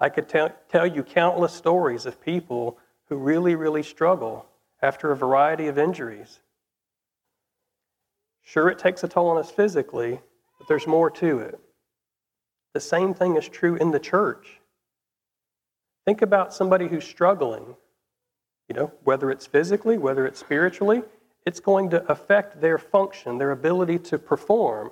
I 0.00 0.08
could 0.08 0.28
tell, 0.28 0.50
tell 0.68 0.86
you 0.86 1.02
countless 1.02 1.52
stories 1.52 2.06
of 2.06 2.20
people 2.20 2.78
who 3.10 3.16
really, 3.16 3.56
really 3.56 3.82
struggle 3.82 4.46
after 4.80 5.10
a 5.10 5.16
variety 5.16 5.66
of 5.66 5.76
injuries. 5.76 6.38
Sure, 8.42 8.68
it 8.68 8.78
takes 8.78 9.04
a 9.04 9.08
toll 9.08 9.28
on 9.28 9.36
us 9.36 9.50
physically, 9.50 10.20
but 10.58 10.68
there's 10.68 10.86
more 10.86 11.10
to 11.10 11.40
it. 11.40 11.60
The 12.72 12.80
same 12.80 13.12
thing 13.12 13.36
is 13.36 13.48
true 13.48 13.74
in 13.74 13.90
the 13.90 13.98
church. 13.98 14.60
Think 16.06 16.22
about 16.22 16.54
somebody 16.54 16.88
who's 16.88 17.04
struggling, 17.04 17.76
you 18.68 18.76
know, 18.76 18.92
whether 19.02 19.30
it's 19.30 19.46
physically, 19.46 19.98
whether 19.98 20.24
it's 20.24 20.40
spiritually, 20.40 21.02
it's 21.44 21.60
going 21.60 21.90
to 21.90 22.10
affect 22.10 22.60
their 22.60 22.78
function, 22.78 23.38
their 23.38 23.50
ability 23.50 23.98
to 23.98 24.18
perform. 24.18 24.90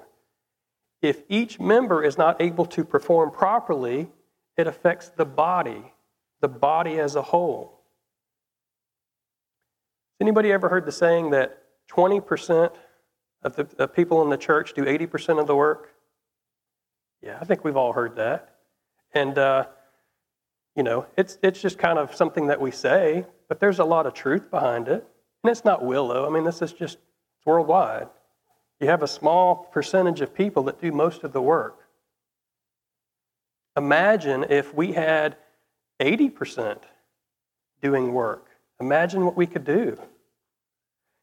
If 1.00 1.22
each 1.28 1.60
member 1.60 2.02
is 2.02 2.18
not 2.18 2.42
able 2.42 2.66
to 2.66 2.84
perform 2.84 3.30
properly, 3.30 4.10
it 4.56 4.66
affects 4.66 5.08
the 5.10 5.25
body, 5.25 5.92
the 6.40 6.48
body 6.48 6.98
as 6.98 7.14
a 7.14 7.22
whole. 7.22 7.77
Has 10.18 10.25
anybody 10.25 10.50
ever 10.50 10.68
heard 10.68 10.84
the 10.84 10.90
saying 10.90 11.30
that 11.30 11.62
20% 11.92 12.72
of 13.42 13.54
the 13.54 13.68
of 13.78 13.94
people 13.94 14.20
in 14.22 14.30
the 14.30 14.37
church 14.37 14.75
do 14.75 14.84
80% 14.84 15.38
of 15.38 15.46
the 15.46 15.54
work? 15.54 15.94
Yeah, 17.22 17.38
I 17.40 17.44
think 17.44 17.64
we've 17.64 17.76
all 17.76 17.92
heard 17.92 18.16
that. 18.16 18.56
And, 19.14 19.38
uh, 19.38 19.66
you 20.75 20.82
know, 20.82 21.06
it's, 21.16 21.38
it's 21.40 21.60
just 21.60 21.78
kind 21.78 22.00
of 22.00 22.16
something 22.16 22.48
that 22.48 22.60
we 22.60 22.72
say, 22.72 23.26
but 23.48 23.60
there's 23.60 23.78
a 23.78 23.84
lot 23.84 24.06
of 24.06 24.14
truth 24.14 24.50
behind 24.50 24.88
it. 24.88 25.06
And 25.44 25.50
it's 25.52 25.64
not 25.64 25.84
Willow. 25.84 26.26
I 26.26 26.30
mean, 26.30 26.42
this 26.42 26.62
is 26.62 26.72
just 26.72 26.98
it's 27.37 27.46
worldwide. 27.46 28.08
You 28.80 28.88
have 28.88 29.04
a 29.04 29.08
small 29.08 29.68
percentage 29.72 30.20
of 30.20 30.34
people 30.34 30.64
that 30.64 30.80
do 30.80 30.90
most 30.90 31.22
of 31.22 31.32
the 31.32 31.42
work. 31.42 31.78
Imagine 33.76 34.46
if 34.50 34.75
we 34.75 34.92
had 34.94 35.37
80% 36.00 36.78
doing 37.80 38.12
work. 38.12 38.48
Imagine 38.80 39.25
what 39.25 39.37
we 39.37 39.47
could 39.47 39.64
do. 39.64 39.99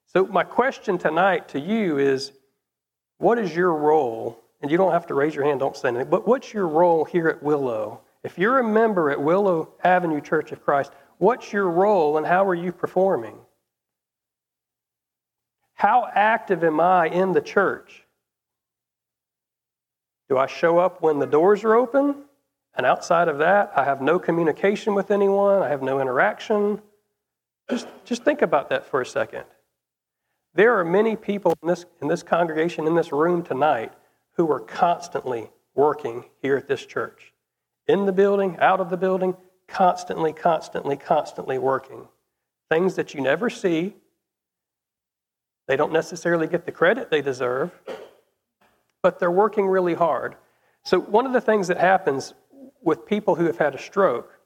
So, 0.08 0.26
my 0.26 0.44
question 0.44 0.98
tonight 0.98 1.50
to 1.50 1.60
you 1.60 1.98
is 1.98 2.32
what 3.18 3.40
is 3.40 3.56
your 3.56 3.74
role? 3.74 4.42
And 4.62 4.72
you 4.72 4.78
don't 4.78 4.94
have 4.94 5.08
to 5.08 5.14
raise 5.14 5.36
your 5.36 5.44
hand, 5.44 5.60
don't 5.60 5.76
say 5.76 5.90
anything, 5.90 6.10
but 6.10 6.28
what's 6.28 6.54
your 6.54 6.68
role 6.68 7.06
here 7.06 7.28
at 7.28 7.44
Willow? 7.44 8.02
If 8.24 8.40
you're 8.40 8.60
a 8.60 8.64
member 8.64 9.12
at 9.12 9.22
Willow 9.22 9.74
Avenue 9.84 10.22
Church 10.22 10.52
of 10.52 10.64
Christ, 10.64 10.92
what's 11.18 11.54
your 11.54 11.70
role 11.70 12.18
and 12.18 12.26
how 12.26 12.48
are 12.48 12.56
you 12.56 12.72
performing? 12.72 13.38
How 15.76 16.10
active 16.12 16.64
am 16.64 16.80
I 16.80 17.08
in 17.08 17.34
the 17.34 17.42
church? 17.42 18.04
Do 20.30 20.38
I 20.38 20.48
show 20.48 20.80
up 20.80 21.02
when 21.02 21.20
the 21.20 21.28
doors 21.28 21.64
are 21.64 21.76
open? 21.76 22.16
And 22.76 22.86
outside 22.86 23.28
of 23.28 23.38
that, 23.38 23.74
I 23.76 23.84
have 23.84 24.02
no 24.02 24.18
communication 24.18 24.96
with 24.96 25.12
anyone, 25.12 25.62
I 25.62 25.70
have 25.70 25.84
no 25.84 26.00
interaction. 26.00 26.82
Just, 27.70 27.88
just 28.04 28.24
think 28.24 28.42
about 28.42 28.70
that 28.70 28.86
for 28.86 29.02
a 29.02 29.06
second. 29.06 29.44
There 30.54 30.80
are 30.80 30.86
many 30.86 31.16
people 31.16 31.54
in 31.62 31.68
this, 31.68 31.86
in 32.02 32.08
this 32.08 32.24
congregation, 32.24 32.88
in 32.88 32.96
this 32.96 33.12
room 33.12 33.44
tonight, 33.44 33.92
who 34.34 34.50
are 34.52 34.60
constantly 34.60 35.50
working 35.74 36.26
here 36.42 36.56
at 36.56 36.68
this 36.68 36.86
church. 36.86 37.34
In 37.88 38.06
the 38.06 38.12
building, 38.12 38.58
out 38.60 38.80
of 38.80 38.90
the 38.90 38.98
building, 38.98 39.36
constantly, 39.68 40.32
constantly, 40.32 40.96
constantly 40.96 41.58
working. 41.58 42.08
Things 42.70 42.96
that 42.96 43.14
you 43.14 43.22
never 43.22 43.50
see. 43.50 43.96
They 45.68 45.76
don't 45.76 45.92
necessarily 45.92 46.48
get 46.48 46.66
the 46.66 46.72
credit 46.72 47.10
they 47.10 47.22
deserve, 47.22 47.72
but 49.02 49.20
they're 49.20 49.32
working 49.32 49.66
really 49.68 49.96
hard. 49.96 50.36
So, 50.84 51.00
one 51.00 51.26
of 51.26 51.34
the 51.34 51.42
things 51.42 51.68
that 51.68 51.80
happens 51.80 52.34
with 52.82 53.06
people 53.06 53.36
who 53.36 53.46
have 53.46 53.58
had 53.58 53.74
a 53.74 53.80
stroke 53.80 54.40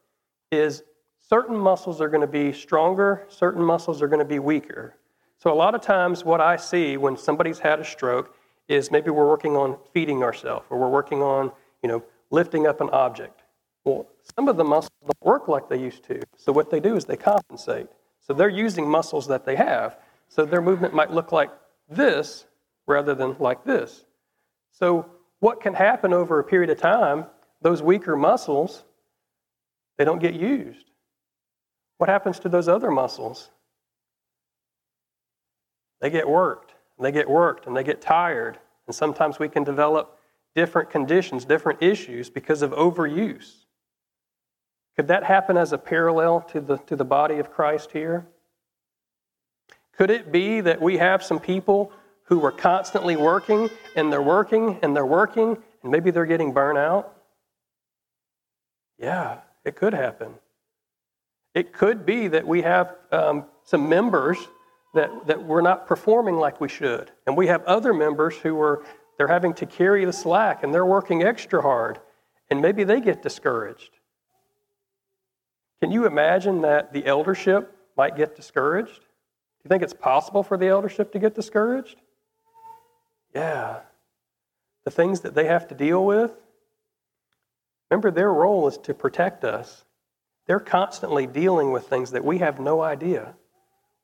is 0.52 0.84
certain 1.30 1.56
muscles 1.56 2.02
are 2.02 2.10
going 2.10 2.22
to 2.22 2.28
be 2.28 2.52
stronger, 2.52 3.26
certain 3.30 3.64
muscles 3.64 4.02
are 4.02 4.08
going 4.08 4.20
to 4.20 4.26
be 4.26 4.40
weaker. 4.40 4.96
So, 5.38 5.54
a 5.54 5.56
lot 5.56 5.76
of 5.76 5.82
times, 5.82 6.26
what 6.26 6.42
I 6.42 6.58
see 6.58 6.98
when 6.98 7.16
somebody's 7.16 7.60
had 7.60 7.80
a 7.80 7.86
stroke 7.86 8.36
is 8.68 8.92
maybe 8.92 9.10
we're 9.10 9.28
working 9.28 9.56
on 9.56 9.78
feeding 9.94 10.22
ourselves 10.24 10.66
or 10.70 10.78
we're 10.78 10.90
working 10.90 11.22
on, 11.22 11.52
you 11.82 11.88
know, 11.88 12.04
lifting 12.30 12.68
up 12.68 12.82
an 12.82 12.90
object. 12.90 13.44
Well, 13.86 14.08
some 14.36 14.50
of 14.50 14.58
the 14.58 14.66
muscles 14.66 14.92
don't 15.02 15.26
work 15.26 15.48
like 15.48 15.70
they 15.70 15.80
used 15.80 16.04
to. 16.06 16.22
So, 16.36 16.52
what 16.52 16.70
they 16.70 16.80
do 16.80 16.96
is 16.96 17.06
they 17.06 17.16
compensate. 17.16 17.88
So, 18.20 18.34
they're 18.34 18.50
using 18.50 18.90
muscles 18.90 19.28
that 19.28 19.46
they 19.46 19.56
have. 19.56 19.98
So, 20.28 20.46
their 20.46 20.62
movement 20.62 20.94
might 20.94 21.12
look 21.12 21.32
like 21.32 21.52
this 21.88 22.46
rather 22.86 23.16
than 23.16 23.36
like 23.40 23.64
this. 23.64 24.06
So, 24.72 25.06
what 25.40 25.62
can 25.62 25.74
happen 25.74 26.12
over 26.12 26.40
a 26.40 26.44
period 26.44 26.70
of 26.70 26.80
time 26.80 27.26
those 27.62 27.82
weaker 27.82 28.16
muscles, 28.16 28.84
they 29.98 30.06
don't 30.06 30.20
get 30.20 30.34
used. 30.34 30.89
What 32.00 32.10
happens 32.10 32.40
to 32.40 32.50
those 32.50 32.70
other 32.70 32.90
muscles? 32.90 33.50
They 36.00 36.10
get 36.10 36.28
worked, 36.28 36.74
and 36.98 37.06
they 37.06 37.12
get 37.12 37.30
worked, 37.30 37.68
and 37.68 37.76
they 37.76 37.84
get 37.84 38.02
tired. 38.02 38.58
And 38.88 38.96
sometimes 38.96 39.38
we 39.38 39.50
can 39.50 39.66
develop 39.66 40.18
different 40.56 40.90
conditions, 40.90 41.44
different 41.44 41.84
issues 41.84 42.30
because 42.30 42.62
of 42.62 42.72
overuse. 42.72 43.66
Could 44.96 45.10
that 45.10 45.26
happen 45.26 45.58
as 45.58 45.74
a 45.74 45.78
parallel 45.78 46.42
to 46.52 46.62
the, 46.62 46.78
to 46.78 46.96
the 46.96 47.04
body 47.04 47.38
of 47.38 47.52
Christ 47.52 47.92
here? 47.92 48.26
Could 49.98 50.10
it 50.10 50.32
be 50.32 50.62
that 50.62 50.82
we 50.82 50.98
have 50.98 51.22
some 51.22 51.40
people 51.40 51.92
who 52.24 52.46
are 52.46 52.52
constantly 52.52 53.18
working 53.18 53.70
and 53.98 54.12
they're 54.12 54.22
working 54.22 54.80
and 54.82 54.96
they're 54.96 55.06
working 55.06 55.58
and 55.84 55.92
maybe 55.92 56.12
they're 56.12 56.26
getting 56.26 56.54
burnt 56.54 56.78
out? 56.78 57.14
Yeah, 58.98 59.40
it 59.66 59.76
could 59.76 59.94
happen. 59.94 60.36
It 61.54 61.74
could 61.74 62.06
be 62.06 62.28
that 62.28 62.46
we 62.46 62.62
have 62.62 62.96
um, 63.12 63.46
some 63.64 63.90
members 63.90 64.38
that, 64.94 65.10
that 65.28 65.44
we're 65.44 65.62
not 65.62 65.88
performing 65.88 66.36
like 66.36 66.62
we 66.62 66.70
should. 66.70 67.12
And 67.26 67.36
we 67.36 67.48
have 67.48 67.64
other 67.66 67.94
members 67.94 68.36
who 68.36 68.60
are 68.62 68.84
they're 69.18 69.28
having 69.28 69.54
to 69.56 69.66
carry 69.66 70.06
the 70.06 70.14
slack 70.14 70.64
and 70.64 70.74
they're 70.74 70.86
working 70.86 71.24
extra 71.24 71.62
hard. 71.62 72.00
And 72.50 72.62
maybe 72.62 72.84
they 72.84 73.02
get 73.02 73.22
discouraged. 73.22 73.92
Can 75.82 75.92
you 75.92 76.06
imagine 76.06 76.62
that 76.62 76.94
the 76.94 77.06
eldership 77.06 77.76
might 77.98 78.16
get 78.16 78.36
discouraged? 78.36 79.00
Do 79.00 79.64
you 79.66 79.70
think 79.70 79.84
it's 79.84 79.94
possible 79.94 80.44
for 80.44 80.58
the 80.58 80.68
eldership 80.68 81.12
to 81.14 81.20
get 81.20 81.36
discouraged? 81.36 81.98
Yeah. 83.36 83.82
The 84.86 84.92
things 84.92 85.22
that 85.22 85.36
they 85.36 85.46
have 85.46 85.68
to 85.68 85.76
deal 85.76 86.06
with, 86.06 86.32
Remember, 87.90 88.12
their 88.12 88.32
role 88.32 88.68
is 88.68 88.78
to 88.80 88.94
protect 88.94 89.44
us. 89.44 89.84
They're 90.50 90.60
constantly 90.60 91.28
dealing 91.28 91.72
with 91.72 91.88
things 91.88 92.10
that 92.10 92.26
we 92.26 92.40
have 92.40 92.60
no 92.60 92.82
idea. 92.82 93.36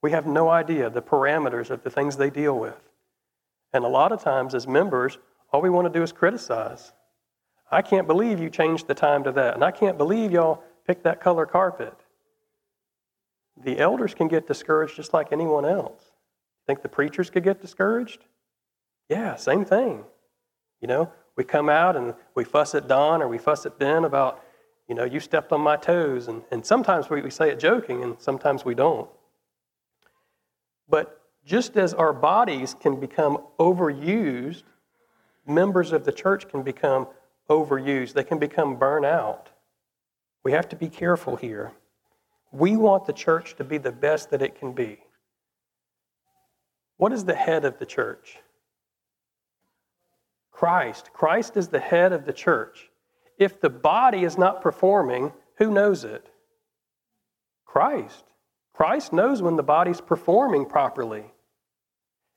We 0.04 0.12
have 0.12 0.28
no 0.28 0.48
idea 0.48 0.92
the 0.92 1.02
parameters 1.02 1.72
of 1.72 1.82
the 1.82 1.90
things 1.90 2.18
they 2.18 2.30
deal 2.30 2.56
with. 2.60 2.80
And 3.74 3.84
a 3.84 3.88
lot 3.88 4.12
of 4.12 4.22
times, 4.22 4.54
as 4.54 4.68
members, 4.68 5.18
all 5.52 5.64
we 5.64 5.72
want 5.72 5.92
to 5.92 6.00
do 6.00 6.04
is 6.04 6.12
criticize. 6.12 6.94
I 7.72 7.82
can't 7.82 8.06
believe 8.06 8.40
you 8.40 8.52
changed 8.52 8.86
the 8.86 8.94
time 8.94 9.24
to 9.24 9.32
that. 9.32 9.56
And 9.56 9.64
I 9.64 9.72
can't 9.72 9.98
believe 9.98 10.32
y'all 10.32 10.62
picked 10.86 11.02
that 11.06 11.20
color 11.20 11.48
carpet. 11.48 11.98
The 13.64 13.80
elders 13.80 14.14
can 14.14 14.28
get 14.28 14.46
discouraged 14.46 14.98
just 14.98 15.16
like 15.16 15.32
anyone 15.32 15.66
else. 15.66 16.12
Think 16.68 16.84
the 16.84 16.90
preachers 16.90 17.32
could 17.32 17.44
get 17.44 17.60
discouraged? 17.60 18.24
Yeah, 19.10 19.36
same 19.36 19.66
thing. 19.66 20.04
You 20.80 20.90
know, 20.90 21.12
we 21.36 21.44
come 21.44 21.70
out 21.70 21.96
and 21.96 22.14
we 22.36 22.44
fuss 22.44 22.76
at 22.76 22.88
Don 22.88 23.24
or 23.24 23.28
we 23.28 23.40
fuss 23.40 23.66
at 23.66 23.80
Ben 23.80 24.06
about, 24.06 24.45
you 24.88 24.96
know, 24.96 25.04
you 25.04 25.20
stepped 25.20 25.52
on 25.52 25.62
my 25.62 25.78
toes. 25.78 26.28
And, 26.28 26.44
and 26.52 26.66
sometimes 26.66 27.10
we, 27.10 27.22
we 27.22 27.30
say 27.30 27.50
it 27.50 27.60
joking 27.60 28.04
and 28.04 28.16
sometimes 28.20 28.64
we 28.64 28.76
don't. 28.76 29.10
But 30.88 31.22
just 31.46 31.78
as 31.78 31.94
our 31.94 32.14
bodies 32.14 32.76
can 32.80 33.00
become 33.00 33.40
overused, 33.60 34.64
members 35.48 35.92
of 35.92 36.06
the 36.06 36.12
church 36.12 36.48
can 36.48 36.64
become 36.64 37.08
overused. 37.50 38.14
They 38.14 38.24
can 38.24 38.40
become 38.40 38.78
burnout. 38.78 39.48
We 40.44 40.52
have 40.52 40.70
to 40.70 40.76
be 40.76 40.90
careful 40.90 41.36
here. 41.36 41.72
We 42.52 42.78
want 42.78 43.06
the 43.06 43.14
church 43.14 43.56
to 43.56 43.64
be 43.64 43.78
the 43.78 43.92
best 43.92 44.30
that 44.30 44.42
it 44.42 44.58
can 44.58 44.74
be. 44.74 45.00
What 46.98 47.12
is 47.12 47.26
the 47.26 47.36
head 47.36 47.66
of 47.66 47.80
the 47.80 47.86
church? 47.86 48.38
Christ. 50.52 51.12
Christ 51.12 51.58
is 51.58 51.68
the 51.68 51.80
head 51.80 52.14
of 52.14 52.26
the 52.26 52.32
church. 52.32 52.90
If 53.38 53.60
the 53.62 53.70
body 53.70 54.24
is 54.24 54.38
not 54.38 54.62
performing, 54.62 55.34
who 55.58 55.72
knows 55.72 56.04
it? 56.04 56.28
Christ. 57.66 58.24
Christ 58.74 59.14
knows 59.14 59.42
when 59.42 59.56
the 59.56 59.64
body's 59.64 60.02
performing 60.02 60.66
properly. 60.66 61.26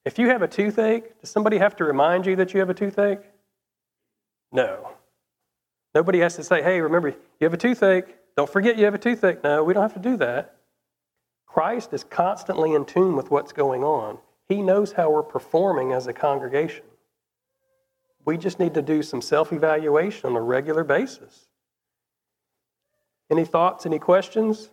If 0.04 0.18
you 0.18 0.28
have 0.28 0.42
a 0.42 0.48
toothache, 0.48 1.20
does 1.20 1.30
somebody 1.30 1.58
have 1.58 1.76
to 1.76 1.84
remind 1.84 2.26
you 2.26 2.36
that 2.36 2.54
you 2.54 2.60
have 2.60 2.70
a 2.70 2.74
toothache? 2.74 3.20
No. 4.52 4.92
Nobody 5.94 6.20
has 6.20 6.36
to 6.36 6.44
say, 6.44 6.62
hey, 6.62 6.80
remember, 6.80 7.08
you 7.08 7.44
have 7.44 7.54
a 7.54 7.58
toothache. 7.58 8.16
Don't 8.36 8.50
forget 8.50 8.78
you 8.78 8.84
have 8.84 8.94
a 8.94 8.98
toothache. 8.98 9.42
No, 9.42 9.64
we 9.64 9.74
don't 9.74 9.82
have 9.82 9.94
to 9.94 10.10
do 10.10 10.16
that. 10.18 10.56
Christ 11.46 11.92
is 11.92 12.04
constantly 12.04 12.72
in 12.72 12.84
tune 12.84 13.16
with 13.16 13.30
what's 13.30 13.52
going 13.52 13.82
on. 13.82 14.18
He 14.48 14.62
knows 14.62 14.92
how 14.92 15.10
we're 15.10 15.22
performing 15.22 15.92
as 15.92 16.06
a 16.06 16.12
congregation. 16.12 16.84
We 18.28 18.37
just 18.37 18.58
need 18.58 18.75
to 18.75 18.82
do 18.82 19.02
some 19.02 19.23
self 19.23 19.54
evaluation 19.54 20.28
on 20.28 20.37
a 20.37 20.40
regular 20.42 20.85
basis. 20.85 21.49
Any 23.30 23.47
thoughts, 23.47 23.87
any 23.87 23.99
questions? 23.99 24.68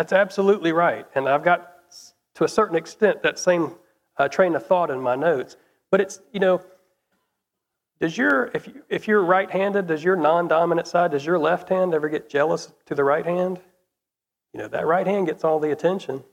That's 0.00 0.14
absolutely 0.14 0.72
right. 0.72 1.06
And 1.14 1.28
I've 1.28 1.44
got, 1.44 1.74
to 2.36 2.44
a 2.44 2.48
certain 2.48 2.74
extent, 2.74 3.22
that 3.22 3.38
same 3.38 3.74
uh, 4.16 4.28
train 4.28 4.54
of 4.54 4.64
thought 4.64 4.90
in 4.90 4.98
my 4.98 5.14
notes. 5.14 5.58
But 5.90 6.00
it's, 6.00 6.22
you 6.32 6.40
know, 6.40 6.62
does 8.00 8.16
your, 8.16 8.50
if, 8.54 8.66
you, 8.66 8.82
if 8.88 9.06
you're 9.06 9.22
right 9.22 9.50
handed, 9.50 9.88
does 9.88 10.02
your 10.02 10.16
non 10.16 10.48
dominant 10.48 10.86
side, 10.86 11.10
does 11.10 11.26
your 11.26 11.38
left 11.38 11.68
hand 11.68 11.92
ever 11.92 12.08
get 12.08 12.30
jealous 12.30 12.72
to 12.86 12.94
the 12.94 13.04
right 13.04 13.26
hand? 13.26 13.60
You 14.54 14.60
know, 14.60 14.68
that 14.68 14.86
right 14.86 15.06
hand 15.06 15.26
gets 15.26 15.44
all 15.44 15.60
the 15.60 15.70
attention, 15.70 16.24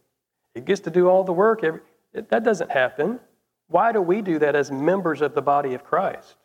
it 0.56 0.64
gets 0.64 0.80
to 0.82 0.90
do 0.90 1.10
all 1.10 1.26
the 1.26 1.34
work. 1.34 1.62
Every, 1.62 1.82
it, 2.14 2.30
that 2.30 2.46
doesn't 2.46 2.72
happen. 2.72 3.20
Why 3.68 3.92
do 3.92 4.02
we 4.02 4.22
do 4.22 4.40
that 4.40 4.56
as 4.56 4.72
members 4.72 5.20
of 5.22 5.36
the 5.36 5.42
body 5.42 5.74
of 5.74 5.84
Christ? 5.84 6.38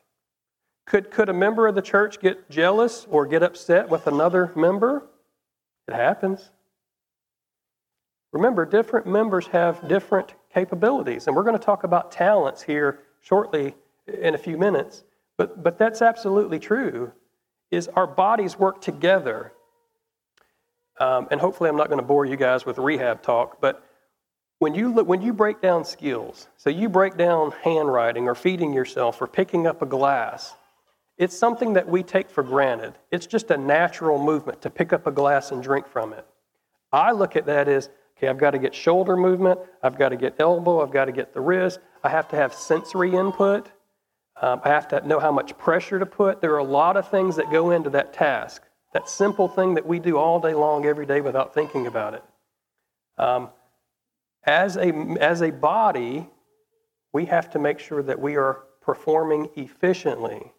Could, 0.86 1.12
could 1.12 1.28
a 1.28 1.32
member 1.32 1.68
of 1.68 1.76
the 1.76 1.82
church 1.82 2.18
get 2.18 2.50
jealous 2.50 3.06
or 3.08 3.26
get 3.26 3.44
upset 3.44 3.88
with 3.90 4.08
another 4.08 4.50
member? 4.56 5.06
It 5.86 5.94
happens. 5.94 6.50
Remember, 8.32 8.64
different 8.64 9.06
members 9.06 9.46
have 9.48 9.86
different 9.88 10.34
capabilities, 10.52 11.26
and 11.26 11.36
we're 11.36 11.42
going 11.44 11.58
to 11.58 11.64
talk 11.64 11.84
about 11.84 12.10
talents 12.10 12.62
here 12.62 13.00
shortly 13.20 13.74
in 14.06 14.34
a 14.34 14.38
few 14.38 14.58
minutes. 14.58 15.04
But, 15.36 15.62
but 15.62 15.78
that's 15.78 16.02
absolutely 16.02 16.58
true, 16.58 17.12
is 17.70 17.88
our 17.88 18.06
bodies 18.06 18.58
work 18.58 18.80
together. 18.80 19.52
Um, 20.98 21.28
and 21.30 21.40
hopefully 21.40 21.70
I'm 21.70 21.76
not 21.76 21.88
going 21.88 22.00
to 22.00 22.06
bore 22.06 22.26
you 22.26 22.36
guys 22.36 22.66
with 22.66 22.78
rehab 22.78 23.22
talk, 23.22 23.60
but 23.60 23.86
when 24.58 24.74
you, 24.74 24.94
look, 24.94 25.08
when 25.08 25.22
you 25.22 25.32
break 25.32 25.60
down 25.60 25.84
skills, 25.84 26.46
so 26.56 26.70
you 26.70 26.88
break 26.88 27.16
down 27.16 27.52
handwriting 27.62 28.28
or 28.28 28.34
feeding 28.34 28.72
yourself 28.72 29.20
or 29.20 29.26
picking 29.26 29.66
up 29.66 29.82
a 29.82 29.86
glass, 29.86 30.54
it's 31.18 31.36
something 31.36 31.72
that 31.72 31.88
we 31.88 32.02
take 32.02 32.30
for 32.30 32.42
granted. 32.42 32.94
It's 33.10 33.26
just 33.26 33.50
a 33.50 33.56
natural 33.56 34.22
movement 34.22 34.62
to 34.62 34.70
pick 34.70 34.92
up 34.92 35.06
a 35.06 35.10
glass 35.10 35.50
and 35.50 35.62
drink 35.62 35.88
from 35.88 36.12
it. 36.12 36.26
I 36.92 37.12
look 37.12 37.36
at 37.36 37.46
that 37.46 37.68
as 37.68 37.88
Okay, 38.22 38.28
I've 38.28 38.38
got 38.38 38.52
to 38.52 38.58
get 38.58 38.72
shoulder 38.72 39.16
movement, 39.16 39.58
I've 39.82 39.98
got 39.98 40.10
to 40.10 40.16
get 40.16 40.36
elbow, 40.38 40.80
I've 40.80 40.92
got 40.92 41.06
to 41.06 41.12
get 41.12 41.34
the 41.34 41.40
wrist, 41.40 41.80
I 42.04 42.08
have 42.08 42.28
to 42.28 42.36
have 42.36 42.54
sensory 42.54 43.12
input, 43.16 43.72
um, 44.40 44.60
I 44.62 44.68
have 44.68 44.86
to 44.88 45.04
know 45.04 45.18
how 45.18 45.32
much 45.32 45.58
pressure 45.58 45.98
to 45.98 46.06
put. 46.06 46.40
There 46.40 46.52
are 46.54 46.58
a 46.58 46.64
lot 46.64 46.96
of 46.96 47.10
things 47.10 47.34
that 47.34 47.50
go 47.50 47.72
into 47.72 47.90
that 47.90 48.12
task, 48.12 48.62
that 48.92 49.08
simple 49.08 49.48
thing 49.48 49.74
that 49.74 49.84
we 49.84 49.98
do 49.98 50.18
all 50.18 50.38
day 50.38 50.54
long, 50.54 50.86
every 50.86 51.04
day 51.04 51.20
without 51.20 51.52
thinking 51.52 51.88
about 51.88 52.14
it. 52.14 52.22
Um, 53.18 53.50
as, 54.44 54.76
a, 54.76 54.92
as 55.20 55.42
a 55.42 55.50
body, 55.50 56.28
we 57.12 57.24
have 57.24 57.50
to 57.50 57.58
make 57.58 57.80
sure 57.80 58.04
that 58.04 58.20
we 58.20 58.36
are 58.36 58.60
performing 58.82 59.48
efficiently. 59.56 60.52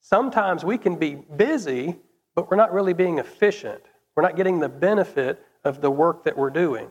Sometimes 0.00 0.64
we 0.64 0.78
can 0.78 0.96
be 0.96 1.14
busy, 1.14 1.96
but 2.34 2.50
we're 2.50 2.56
not 2.56 2.72
really 2.72 2.94
being 2.94 3.18
efficient. 3.18 3.82
We're 4.16 4.22
not 4.22 4.34
getting 4.34 4.60
the 4.60 4.70
benefit 4.70 5.44
of 5.64 5.80
the 5.80 5.90
work 5.90 6.24
that 6.24 6.36
we're 6.36 6.50
doing. 6.50 6.88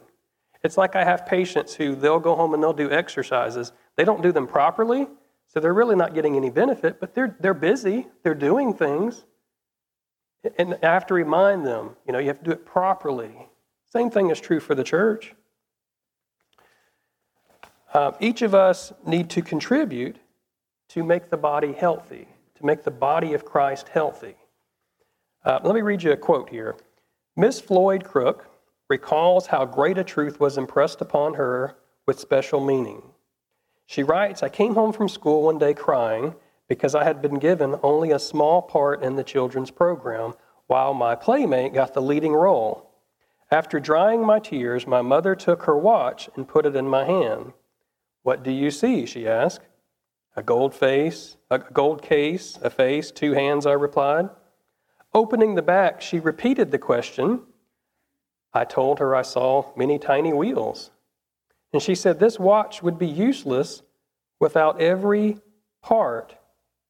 It's 0.63 0.77
like 0.77 0.95
I 0.95 1.03
have 1.03 1.25
patients 1.25 1.75
who 1.75 1.95
they'll 1.95 2.19
go 2.19 2.35
home 2.35 2.53
and 2.53 2.61
they'll 2.61 2.73
do 2.73 2.91
exercises. 2.91 3.71
They 3.95 4.03
don't 4.03 4.21
do 4.21 4.31
them 4.31 4.47
properly, 4.47 5.07
so 5.47 5.59
they're 5.59 5.73
really 5.73 5.95
not 5.95 6.13
getting 6.13 6.35
any 6.35 6.49
benefit, 6.49 6.99
but 6.99 7.13
they're, 7.13 7.37
they're 7.39 7.53
busy, 7.53 8.07
they're 8.23 8.35
doing 8.35 8.73
things. 8.73 9.25
And 10.57 10.77
I 10.83 10.93
have 10.93 11.05
to 11.07 11.13
remind 11.13 11.65
them, 11.65 11.95
you 12.05 12.13
know, 12.13 12.19
you 12.19 12.27
have 12.27 12.39
to 12.39 12.45
do 12.45 12.51
it 12.51 12.65
properly. 12.65 13.47
Same 13.91 14.09
thing 14.09 14.29
is 14.29 14.39
true 14.39 14.59
for 14.59 14.75
the 14.75 14.83
church. 14.83 15.33
Uh, 17.93 18.11
each 18.19 18.41
of 18.41 18.53
us 18.53 18.93
need 19.05 19.29
to 19.31 19.41
contribute 19.41 20.17
to 20.89 21.03
make 21.03 21.29
the 21.29 21.37
body 21.37 21.73
healthy, 21.73 22.27
to 22.55 22.65
make 22.65 22.83
the 22.83 22.91
body 22.91 23.33
of 23.33 23.45
Christ 23.45 23.89
healthy. 23.89 24.35
Uh, 25.43 25.59
let 25.63 25.73
me 25.73 25.81
read 25.81 26.03
you 26.03 26.11
a 26.11 26.17
quote 26.17 26.49
here. 26.49 26.75
Miss 27.35 27.61
Floyd 27.61 28.03
Crook, 28.03 28.49
recalls 28.89 29.47
how 29.47 29.65
great 29.65 29.97
a 29.97 30.03
truth 30.03 30.39
was 30.39 30.57
impressed 30.57 31.01
upon 31.01 31.33
her 31.33 31.75
with 32.05 32.19
special 32.19 32.63
meaning. 32.63 33.01
She 33.85 34.03
writes 34.03 34.43
I 34.43 34.49
came 34.49 34.75
home 34.75 34.93
from 34.93 35.09
school 35.09 35.43
one 35.43 35.57
day 35.57 35.73
crying 35.73 36.35
because 36.67 36.95
I 36.95 37.03
had 37.03 37.21
been 37.21 37.39
given 37.39 37.79
only 37.81 38.11
a 38.11 38.19
small 38.19 38.61
part 38.61 39.01
in 39.01 39.15
the 39.15 39.23
children's 39.23 39.71
program, 39.71 40.33
while 40.67 40.93
my 40.93 41.15
playmate 41.15 41.73
got 41.73 41.93
the 41.93 42.01
leading 42.01 42.33
role. 42.33 42.91
After 43.49 43.79
drying 43.79 44.25
my 44.25 44.39
tears, 44.39 44.85
my 44.85 45.01
mother 45.01 45.33
took 45.33 45.63
her 45.63 45.77
watch 45.77 46.29
and 46.35 46.47
put 46.47 46.65
it 46.65 46.75
in 46.75 46.89
my 46.89 47.05
hand. 47.05 47.53
What 48.23 48.43
do 48.43 48.51
you 48.51 48.71
see? 48.71 49.05
she 49.05 49.25
asked. 49.25 49.65
A 50.35 50.43
gold 50.43 50.75
face, 50.75 51.37
a 51.49 51.59
gold 51.59 52.01
case, 52.01 52.59
a 52.61 52.69
face, 52.69 53.09
two 53.09 53.33
hands, 53.33 53.65
I 53.65 53.71
replied. 53.71 54.29
Opening 55.13 55.55
the 55.55 55.61
back, 55.61 56.01
she 56.01 56.19
repeated 56.19 56.71
the 56.71 56.77
question 56.77 57.41
I 58.53 58.65
told 58.65 58.99
her 58.99 59.15
I 59.15 59.21
saw 59.21 59.71
many 59.75 59.99
tiny 59.99 60.33
wheels. 60.33 60.91
And 61.73 61.81
she 61.81 61.95
said 61.95 62.19
this 62.19 62.39
watch 62.39 62.81
would 62.81 62.97
be 62.97 63.07
useless 63.07 63.81
without 64.39 64.81
every 64.81 65.37
part, 65.81 66.35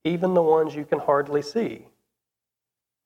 even 0.04 0.34
the 0.34 0.41
ones 0.41 0.76
you 0.76 0.86
can 0.86 1.00
hardly 1.00 1.41
see. 1.41 1.88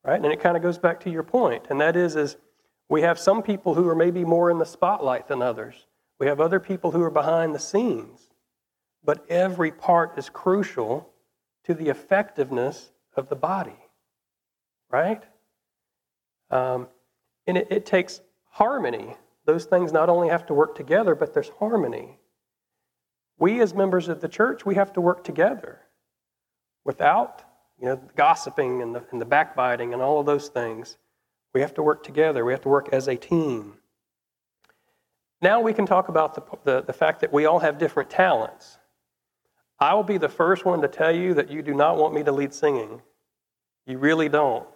Right? 0.03 0.21
And 0.21 0.31
it 0.31 0.41
kind 0.41 0.57
of 0.57 0.63
goes 0.63 0.77
back 0.77 0.99
to 1.01 1.09
your 1.09 1.23
point, 1.23 1.67
and 1.69 1.79
that 1.79 1.95
is 1.95 2.15
is 2.15 2.37
we 2.89 3.01
have 3.03 3.17
some 3.17 3.41
people 3.41 3.73
who 3.73 3.87
are 3.87 3.95
maybe 3.95 4.25
more 4.25 4.51
in 4.51 4.57
the 4.57 4.65
spotlight 4.65 5.27
than 5.27 5.41
others. 5.41 5.87
We 6.19 6.27
have 6.27 6.41
other 6.41 6.59
people 6.59 6.91
who 6.91 7.01
are 7.03 7.11
behind 7.11 7.55
the 7.55 7.59
scenes. 7.59 8.31
But 9.03 9.25
every 9.29 9.71
part 9.71 10.17
is 10.17 10.29
crucial 10.29 11.09
to 11.63 11.73
the 11.73 11.89
effectiveness 11.89 12.91
of 13.15 13.29
the 13.29 13.35
body. 13.35 13.79
Right? 14.89 15.23
Um, 16.49 16.87
and 17.47 17.57
it, 17.57 17.67
it 17.71 17.85
takes 17.85 18.21
harmony. 18.51 19.15
Those 19.45 19.65
things 19.65 19.91
not 19.91 20.09
only 20.09 20.29
have 20.29 20.45
to 20.47 20.53
work 20.53 20.75
together, 20.75 21.15
but 21.15 21.33
there's 21.33 21.49
harmony. 21.59 22.19
We, 23.39 23.59
as 23.59 23.73
members 23.73 24.07
of 24.07 24.21
the 24.21 24.29
church, 24.29 24.65
we 24.65 24.75
have 24.75 24.93
to 24.93 25.01
work 25.01 25.23
together. 25.23 25.79
Without, 26.85 27.43
you 27.79 27.87
know, 27.87 28.01
gossiping 28.15 28.81
and 28.81 28.93
the, 28.93 29.03
and 29.11 29.19
the 29.19 29.25
backbiting 29.25 29.93
and 29.93 30.01
all 30.01 30.19
of 30.19 30.25
those 30.25 30.49
things, 30.49 30.97
we 31.53 31.61
have 31.61 31.73
to 31.73 31.83
work 31.83 32.03
together. 32.03 32.45
We 32.45 32.53
have 32.53 32.61
to 32.61 32.69
work 32.69 32.89
as 32.91 33.07
a 33.07 33.15
team. 33.15 33.73
Now 35.41 35.59
we 35.59 35.73
can 35.73 35.87
talk 35.87 36.07
about 36.07 36.35
the, 36.35 36.43
the, 36.63 36.81
the 36.83 36.93
fact 36.93 37.21
that 37.21 37.33
we 37.33 37.45
all 37.45 37.59
have 37.59 37.79
different 37.79 38.09
talents. 38.09 38.77
I 39.79 39.95
will 39.95 40.03
be 40.03 40.19
the 40.19 40.29
first 40.29 40.63
one 40.63 40.81
to 40.81 40.87
tell 40.87 41.11
you 41.11 41.33
that 41.33 41.49
you 41.49 41.63
do 41.63 41.73
not 41.73 41.97
want 41.97 42.13
me 42.13 42.21
to 42.23 42.31
lead 42.31 42.53
singing. 42.53 43.01
You 43.87 43.97
really 43.97 44.29
don't. 44.29 44.67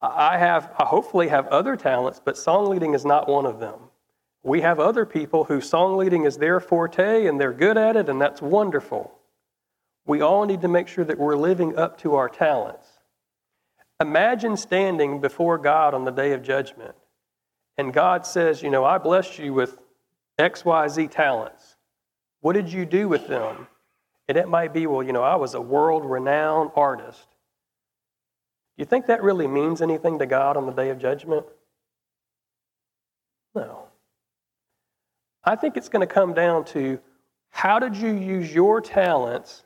I 0.00 0.38
have, 0.38 0.72
I 0.78 0.84
hopefully 0.84 1.28
have 1.28 1.48
other 1.48 1.76
talents, 1.76 2.20
but 2.24 2.36
song 2.36 2.68
leading 2.68 2.94
is 2.94 3.04
not 3.04 3.28
one 3.28 3.46
of 3.46 3.58
them. 3.58 3.78
We 4.44 4.60
have 4.60 4.78
other 4.78 5.04
people 5.04 5.44
whose 5.44 5.68
song 5.68 5.96
leading 5.96 6.24
is 6.24 6.38
their 6.38 6.60
forte 6.60 7.26
and 7.26 7.40
they're 7.40 7.52
good 7.52 7.76
at 7.76 7.96
it, 7.96 8.08
and 8.08 8.20
that's 8.20 8.40
wonderful. 8.40 9.12
We 10.06 10.20
all 10.20 10.46
need 10.46 10.62
to 10.62 10.68
make 10.68 10.88
sure 10.88 11.04
that 11.04 11.18
we're 11.18 11.36
living 11.36 11.76
up 11.76 11.98
to 11.98 12.14
our 12.14 12.28
talents. 12.28 12.86
Imagine 14.00 14.56
standing 14.56 15.20
before 15.20 15.58
God 15.58 15.92
on 15.92 16.04
the 16.04 16.12
day 16.12 16.32
of 16.32 16.42
judgment, 16.42 16.94
and 17.76 17.92
God 17.92 18.24
says, 18.24 18.62
You 18.62 18.70
know, 18.70 18.84
I 18.84 18.98
blessed 18.98 19.38
you 19.38 19.52
with 19.52 19.76
XYZ 20.38 21.10
talents. 21.10 21.76
What 22.40 22.52
did 22.52 22.72
you 22.72 22.86
do 22.86 23.08
with 23.08 23.26
them? 23.26 23.66
And 24.28 24.38
it 24.38 24.48
might 24.48 24.72
be, 24.72 24.86
Well, 24.86 25.02
you 25.02 25.12
know, 25.12 25.24
I 25.24 25.34
was 25.34 25.54
a 25.54 25.60
world 25.60 26.04
renowned 26.04 26.70
artist. 26.76 27.26
You 28.78 28.84
think 28.84 29.06
that 29.06 29.22
really 29.22 29.48
means 29.48 29.82
anything 29.82 30.20
to 30.20 30.26
God 30.26 30.56
on 30.56 30.64
the 30.64 30.72
day 30.72 30.88
of 30.90 30.98
judgment? 30.98 31.44
No. 33.54 33.88
I 35.44 35.56
think 35.56 35.76
it's 35.76 35.88
going 35.88 36.06
to 36.06 36.12
come 36.12 36.32
down 36.32 36.64
to 36.66 37.00
how 37.50 37.80
did 37.80 37.96
you 37.96 38.12
use 38.12 38.54
your 38.54 38.80
talents 38.80 39.64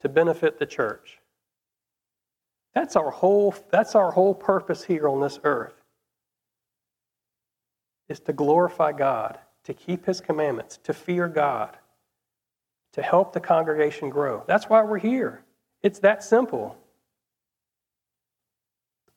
to 0.00 0.08
benefit 0.08 0.58
the 0.58 0.64
church? 0.64 1.18
That's 2.74 2.96
our 2.96 3.10
whole, 3.10 3.54
that's 3.70 3.94
our 3.94 4.10
whole 4.10 4.34
purpose 4.34 4.84
here 4.84 5.06
on 5.06 5.20
this 5.20 5.38
earth. 5.44 5.74
Is 8.08 8.20
to 8.20 8.32
glorify 8.32 8.92
God, 8.92 9.38
to 9.64 9.74
keep 9.74 10.06
his 10.06 10.22
commandments, 10.22 10.78
to 10.84 10.94
fear 10.94 11.28
God, 11.28 11.76
to 12.92 13.02
help 13.02 13.34
the 13.34 13.40
congregation 13.40 14.08
grow. 14.08 14.44
That's 14.46 14.70
why 14.70 14.82
we're 14.82 14.98
here. 14.98 15.42
It's 15.82 15.98
that 15.98 16.24
simple. 16.24 16.78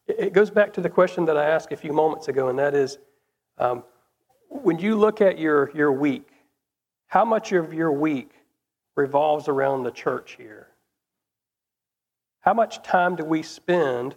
It 0.10 0.34
goes 0.34 0.50
back 0.50 0.74
to 0.74 0.82
the 0.82 0.89
question 0.89 1.26
that 1.26 1.38
I 1.38 1.45
asked 1.45 1.72
a 1.72 1.78
few 1.78 1.93
moments 1.93 2.28
ago, 2.28 2.50
and 2.50 2.58
that 2.58 2.74
is 2.74 2.98
um, 3.60 3.84
when 4.50 4.80
you 4.80 4.95
look 4.95 5.22
at 5.22 5.38
your, 5.38 5.72
your 5.76 5.91
week, 5.91 6.28
how 7.08 7.24
much 7.24 7.52
of 7.52 7.74
your 7.74 7.91
week 7.91 8.32
revolves 8.95 9.48
around 9.48 9.84
the 9.84 9.91
church 9.91 10.36
here? 10.38 10.67
How 12.41 12.54
much 12.54 12.82
time 12.82 13.15
do 13.15 13.24
we 13.24 13.43
spend 13.43 14.15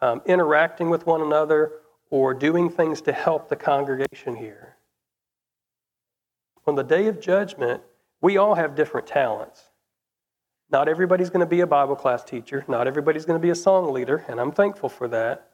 um, 0.00 0.22
interacting 0.26 0.90
with 0.90 1.06
one 1.06 1.22
another 1.22 1.72
or 2.10 2.34
doing 2.34 2.70
things 2.70 3.00
to 3.02 3.12
help 3.12 3.48
the 3.48 3.56
congregation 3.56 4.36
here? 4.36 4.76
On 6.66 6.76
the 6.76 6.84
day 6.84 7.08
of 7.08 7.20
judgment, 7.20 7.82
we 8.20 8.36
all 8.36 8.54
have 8.54 8.76
different 8.76 9.08
talents. 9.08 9.71
Not 10.72 10.88
everybody's 10.88 11.28
going 11.28 11.40
to 11.40 11.46
be 11.46 11.60
a 11.60 11.66
Bible 11.66 11.94
class 11.94 12.24
teacher. 12.24 12.64
Not 12.66 12.86
everybody's 12.86 13.26
going 13.26 13.38
to 13.38 13.42
be 13.42 13.50
a 13.50 13.54
song 13.54 13.92
leader, 13.92 14.24
and 14.26 14.40
I'm 14.40 14.50
thankful 14.50 14.88
for 14.88 15.06
that. 15.08 15.50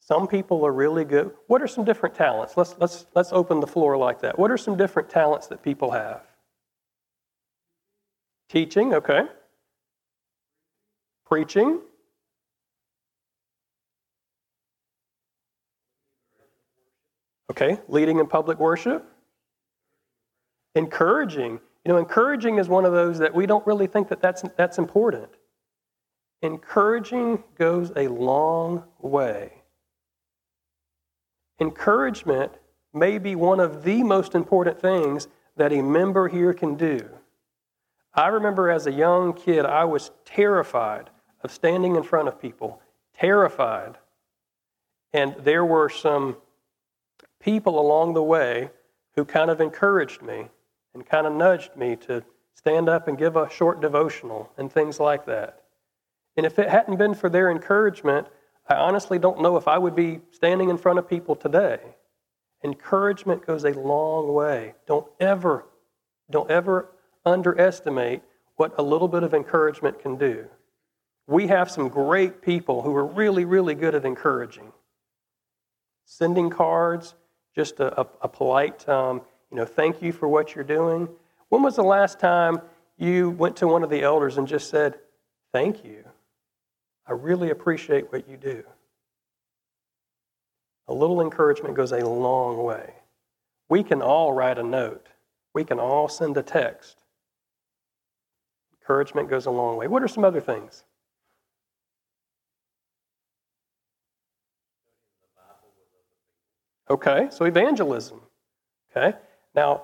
Some 0.00 0.28
people 0.28 0.66
are 0.66 0.72
really 0.72 1.04
good. 1.06 1.30
What 1.46 1.62
are 1.62 1.66
some 1.66 1.84
different 1.84 2.14
talents? 2.14 2.56
Let's, 2.56 2.74
let's, 2.78 3.06
let's 3.14 3.32
open 3.32 3.60
the 3.60 3.66
floor 3.66 3.96
like 3.96 4.20
that. 4.20 4.38
What 4.38 4.50
are 4.50 4.58
some 4.58 4.76
different 4.76 5.08
talents 5.08 5.46
that 5.46 5.62
people 5.62 5.92
have? 5.92 6.22
Teaching, 8.50 8.92
okay. 8.92 9.22
Preaching. 11.24 11.80
Okay, 17.50 17.78
leading 17.88 18.18
in 18.18 18.26
public 18.26 18.58
worship. 18.58 19.06
Encouraging. 20.74 21.60
You 21.84 21.92
know, 21.92 21.98
encouraging 21.98 22.58
is 22.58 22.68
one 22.68 22.84
of 22.84 22.92
those 22.92 23.18
that 23.18 23.34
we 23.34 23.46
don't 23.46 23.66
really 23.66 23.86
think 23.86 24.08
that 24.08 24.22
that's, 24.22 24.42
that's 24.56 24.78
important. 24.78 25.28
Encouraging 26.40 27.42
goes 27.58 27.92
a 27.96 28.08
long 28.08 28.84
way. 29.00 29.52
Encouragement 31.60 32.52
may 32.92 33.18
be 33.18 33.34
one 33.34 33.60
of 33.60 33.84
the 33.84 34.02
most 34.02 34.34
important 34.34 34.80
things 34.80 35.28
that 35.56 35.72
a 35.72 35.82
member 35.82 36.28
here 36.28 36.52
can 36.52 36.76
do. 36.76 37.08
I 38.14 38.28
remember 38.28 38.70
as 38.70 38.86
a 38.86 38.92
young 38.92 39.32
kid, 39.32 39.64
I 39.64 39.84
was 39.84 40.10
terrified 40.24 41.10
of 41.42 41.50
standing 41.50 41.96
in 41.96 42.02
front 42.02 42.28
of 42.28 42.40
people, 42.40 42.80
terrified. 43.18 43.96
And 45.12 45.34
there 45.38 45.64
were 45.64 45.88
some 45.88 46.36
people 47.40 47.78
along 47.78 48.14
the 48.14 48.22
way 48.22 48.70
who 49.14 49.24
kind 49.24 49.50
of 49.50 49.60
encouraged 49.60 50.22
me 50.22 50.48
and 50.94 51.06
kind 51.06 51.26
of 51.26 51.32
nudged 51.32 51.76
me 51.76 51.96
to 51.96 52.22
stand 52.54 52.88
up 52.88 53.08
and 53.08 53.18
give 53.18 53.36
a 53.36 53.50
short 53.50 53.80
devotional 53.80 54.50
and 54.56 54.70
things 54.72 55.00
like 55.00 55.26
that. 55.26 55.62
And 56.36 56.46
if 56.46 56.58
it 56.58 56.68
hadn't 56.68 56.96
been 56.96 57.14
for 57.14 57.28
their 57.28 57.50
encouragement, 57.50 58.26
I 58.68 58.76
honestly 58.76 59.18
don't 59.18 59.40
know 59.40 59.56
if 59.56 59.68
I 59.68 59.78
would 59.78 59.94
be 59.94 60.20
standing 60.30 60.70
in 60.70 60.78
front 60.78 60.98
of 60.98 61.08
people 61.08 61.34
today. 61.34 61.80
Encouragement 62.64 63.46
goes 63.46 63.64
a 63.64 63.72
long 63.72 64.32
way. 64.32 64.74
Don't 64.86 65.06
ever, 65.18 65.66
don't 66.30 66.50
ever 66.50 66.88
underestimate 67.26 68.22
what 68.56 68.72
a 68.78 68.82
little 68.82 69.08
bit 69.08 69.22
of 69.22 69.34
encouragement 69.34 69.98
can 69.98 70.16
do. 70.16 70.46
We 71.26 71.48
have 71.48 71.70
some 71.70 71.88
great 71.88 72.42
people 72.42 72.82
who 72.82 72.94
are 72.94 73.06
really, 73.06 73.44
really 73.44 73.74
good 73.74 73.94
at 73.94 74.04
encouraging. 74.04 74.72
Sending 76.04 76.50
cards, 76.50 77.14
just 77.54 77.80
a, 77.80 78.00
a, 78.00 78.06
a 78.22 78.28
polite, 78.28 78.88
um, 78.88 79.22
you 79.52 79.58
know, 79.58 79.66
thank 79.66 80.00
you 80.00 80.12
for 80.12 80.26
what 80.26 80.54
you're 80.54 80.64
doing. 80.64 81.06
When 81.50 81.62
was 81.62 81.76
the 81.76 81.82
last 81.82 82.18
time 82.18 82.62
you 82.96 83.28
went 83.30 83.56
to 83.56 83.66
one 83.66 83.82
of 83.82 83.90
the 83.90 84.02
elders 84.02 84.38
and 84.38 84.48
just 84.48 84.70
said, 84.70 84.98
thank 85.52 85.84
you? 85.84 86.04
I 87.06 87.12
really 87.12 87.50
appreciate 87.50 88.10
what 88.10 88.26
you 88.26 88.38
do. 88.38 88.64
A 90.88 90.94
little 90.94 91.20
encouragement 91.20 91.74
goes 91.74 91.92
a 91.92 91.98
long 91.98 92.62
way. 92.62 92.94
We 93.68 93.82
can 93.82 94.00
all 94.00 94.32
write 94.32 94.58
a 94.58 94.62
note, 94.62 95.08
we 95.52 95.64
can 95.64 95.78
all 95.78 96.08
send 96.08 96.36
a 96.38 96.42
text. 96.42 97.02
Encouragement 98.80 99.28
goes 99.28 99.44
a 99.44 99.50
long 99.50 99.76
way. 99.76 99.86
What 99.86 100.02
are 100.02 100.08
some 100.08 100.24
other 100.24 100.40
things? 100.40 100.84
Okay, 106.90 107.28
so 107.30 107.44
evangelism. 107.44 108.20
Okay, 108.90 109.16
now 109.54 109.82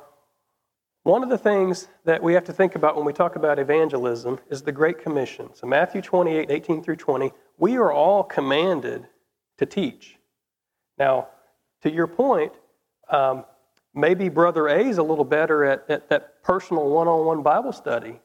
one 1.08 1.22
of 1.22 1.30
the 1.30 1.38
things 1.38 1.88
that 2.04 2.22
we 2.22 2.34
have 2.34 2.44
to 2.44 2.52
think 2.52 2.74
about 2.74 2.94
when 2.94 3.06
we 3.06 3.14
talk 3.14 3.36
about 3.36 3.58
evangelism 3.58 4.38
is 4.50 4.60
the 4.60 4.72
Great 4.72 5.02
Commission. 5.02 5.48
So, 5.54 5.66
Matthew 5.66 6.02
28 6.02 6.50
18 6.50 6.82
through 6.82 6.96
20, 6.96 7.32
we 7.56 7.76
are 7.76 7.90
all 7.90 8.22
commanded 8.22 9.06
to 9.56 9.64
teach. 9.64 10.18
Now, 10.98 11.28
to 11.82 11.90
your 11.90 12.08
point, 12.08 12.52
um, 13.08 13.46
maybe 13.94 14.28
Brother 14.28 14.68
A 14.68 14.86
is 14.86 14.98
a 14.98 15.02
little 15.02 15.24
better 15.24 15.64
at, 15.64 15.86
at 15.88 16.10
that 16.10 16.42
personal 16.42 16.90
one 16.90 17.08
on 17.08 17.24
one 17.24 17.42
Bible 17.42 17.72
study. 17.72 18.20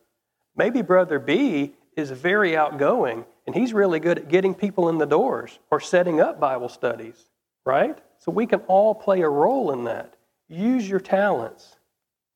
Maybe 0.57 0.81
Brother 0.81 1.19
B 1.19 1.75
is 1.95 2.11
very 2.11 2.57
outgoing 2.57 3.23
and 3.45 3.55
he's 3.55 3.73
really 3.73 3.99
good 3.99 4.17
at 4.17 4.27
getting 4.27 4.53
people 4.53 4.89
in 4.89 4.97
the 4.97 5.05
doors 5.05 5.59
or 5.71 5.79
setting 5.79 6.19
up 6.19 6.39
Bible 6.39 6.69
studies, 6.69 7.29
right? 7.65 7.97
So 8.17 8.31
we 8.31 8.45
can 8.45 8.59
all 8.67 8.93
play 8.95 9.21
a 9.21 9.29
role 9.29 9.71
in 9.71 9.85
that. 9.85 10.15
Use 10.49 10.87
your 10.87 10.99
talents. 10.99 11.77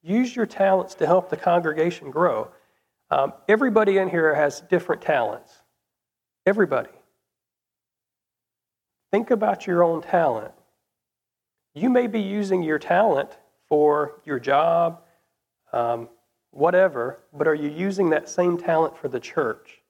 Use 0.02 0.36
your 0.36 0.46
talents 0.46 0.96
to 0.96 1.06
help 1.06 1.30
the 1.30 1.38
congregation 1.38 2.12
grow. 2.12 2.50
Um, 3.10 3.34
everybody 3.48 3.98
in 3.98 4.10
here 4.10 4.34
has 4.34 4.62
different 4.62 5.02
talents. 5.02 5.54
Everybody. 6.46 6.90
Think 9.12 9.32
about 9.32 9.68
your 9.68 9.84
own 9.84 10.02
talent. 10.02 10.54
You 11.74 11.90
may 11.90 12.08
be 12.08 12.20
using 12.20 12.64
your 12.64 12.80
talent 12.80 13.30
for 13.70 14.22
your 14.26 14.40
job, 14.40 15.02
um, 15.74 16.10
whatever, 16.52 17.20
but 17.34 17.48
are 17.48 17.56
you 17.56 17.70
using 17.70 18.10
that 18.10 18.30
same 18.30 18.58
talent 18.58 18.98
for 18.98 19.08
the 19.08 19.20
church? 19.20 19.82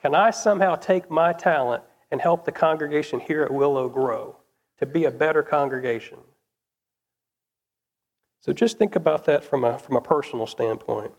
Can 0.00 0.14
I 0.14 0.30
somehow 0.30 0.74
take 0.74 1.10
my 1.10 1.32
talent 1.32 1.84
and 2.10 2.20
help 2.20 2.44
the 2.44 2.52
congregation 2.52 3.20
here 3.20 3.42
at 3.42 3.52
Willow 3.52 3.88
grow 3.88 4.36
to 4.78 4.86
be 4.86 5.04
a 5.04 5.10
better 5.10 5.42
congregation? 5.42 6.18
So 8.42 8.52
just 8.52 8.76
think 8.76 8.96
about 8.96 9.24
that 9.26 9.44
from 9.44 9.62
a, 9.64 9.78
from 9.78 9.96
a 9.96 10.00
personal 10.00 10.48
standpoint. 10.48 11.12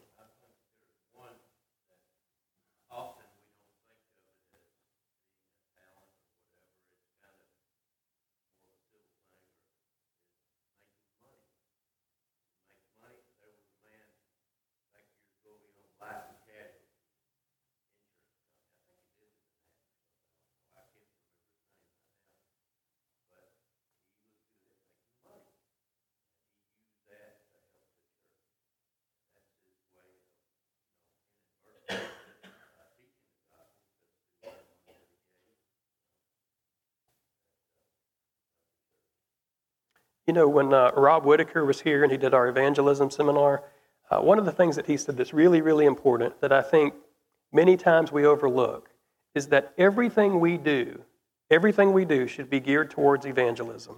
You 40.27 40.33
know, 40.33 40.47
when 40.47 40.73
uh, 40.73 40.91
Rob 40.95 41.25
Whitaker 41.25 41.65
was 41.65 41.81
here 41.81 42.03
and 42.03 42.11
he 42.11 42.17
did 42.17 42.33
our 42.33 42.47
evangelism 42.47 43.11
seminar, 43.11 43.63
uh, 44.09 44.21
one 44.21 44.39
of 44.39 44.45
the 44.45 44.51
things 44.51 44.75
that 44.77 44.85
he 44.85 44.95
said 44.95 45.17
that's 45.17 45.33
really, 45.33 45.61
really 45.61 45.85
important 45.85 46.39
that 46.41 46.53
I 46.53 46.61
think 46.61 46.93
many 47.51 47.75
times 47.75 48.11
we 48.11 48.25
overlook 48.25 48.89
is 49.35 49.47
that 49.47 49.73
everything 49.77 50.39
we 50.39 50.57
do, 50.57 51.01
everything 51.49 51.91
we 51.91 52.05
do 52.05 52.27
should 52.27 52.49
be 52.49 52.59
geared 52.59 52.89
towards 52.89 53.25
evangelism. 53.25 53.97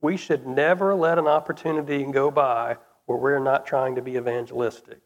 We 0.00 0.16
should 0.16 0.46
never 0.46 0.94
let 0.94 1.18
an 1.18 1.26
opportunity 1.26 2.04
go 2.04 2.30
by 2.30 2.76
where 3.06 3.18
we're 3.18 3.38
not 3.38 3.66
trying 3.66 3.96
to 3.96 4.02
be 4.02 4.16
evangelistic. 4.16 5.00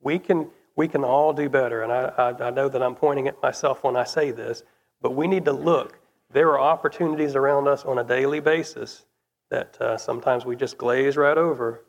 We 0.00 0.18
can, 0.18 0.48
we 0.76 0.88
can 0.88 1.04
all 1.04 1.32
do 1.32 1.50
better, 1.50 1.82
and 1.82 1.92
I, 1.92 2.12
I, 2.16 2.46
I 2.46 2.50
know 2.50 2.68
that 2.68 2.82
I'm 2.82 2.94
pointing 2.94 3.28
at 3.28 3.42
myself 3.42 3.84
when 3.84 3.96
I 3.96 4.04
say 4.04 4.30
this, 4.30 4.62
but 5.02 5.14
we 5.14 5.26
need 5.26 5.44
to 5.46 5.52
look. 5.52 5.99
There 6.32 6.48
are 6.50 6.60
opportunities 6.60 7.34
around 7.34 7.66
us 7.66 7.84
on 7.84 7.98
a 7.98 8.04
daily 8.04 8.40
basis 8.40 9.04
that 9.50 9.80
uh, 9.80 9.96
sometimes 9.96 10.44
we 10.44 10.54
just 10.54 10.78
glaze 10.78 11.16
right 11.16 11.36
over. 11.36 11.84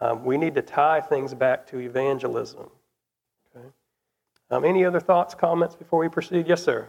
Um, 0.00 0.24
we 0.24 0.36
need 0.36 0.54
to 0.56 0.62
tie 0.62 1.00
things 1.00 1.34
back 1.34 1.66
to 1.68 1.78
evangelism. 1.78 2.68
Okay? 3.54 3.66
Um, 4.50 4.64
any 4.64 4.84
other 4.84 4.98
thoughts, 4.98 5.34
comments 5.34 5.76
before 5.76 6.00
we 6.00 6.08
proceed? 6.08 6.48
Yes, 6.48 6.64
sir. 6.64 6.88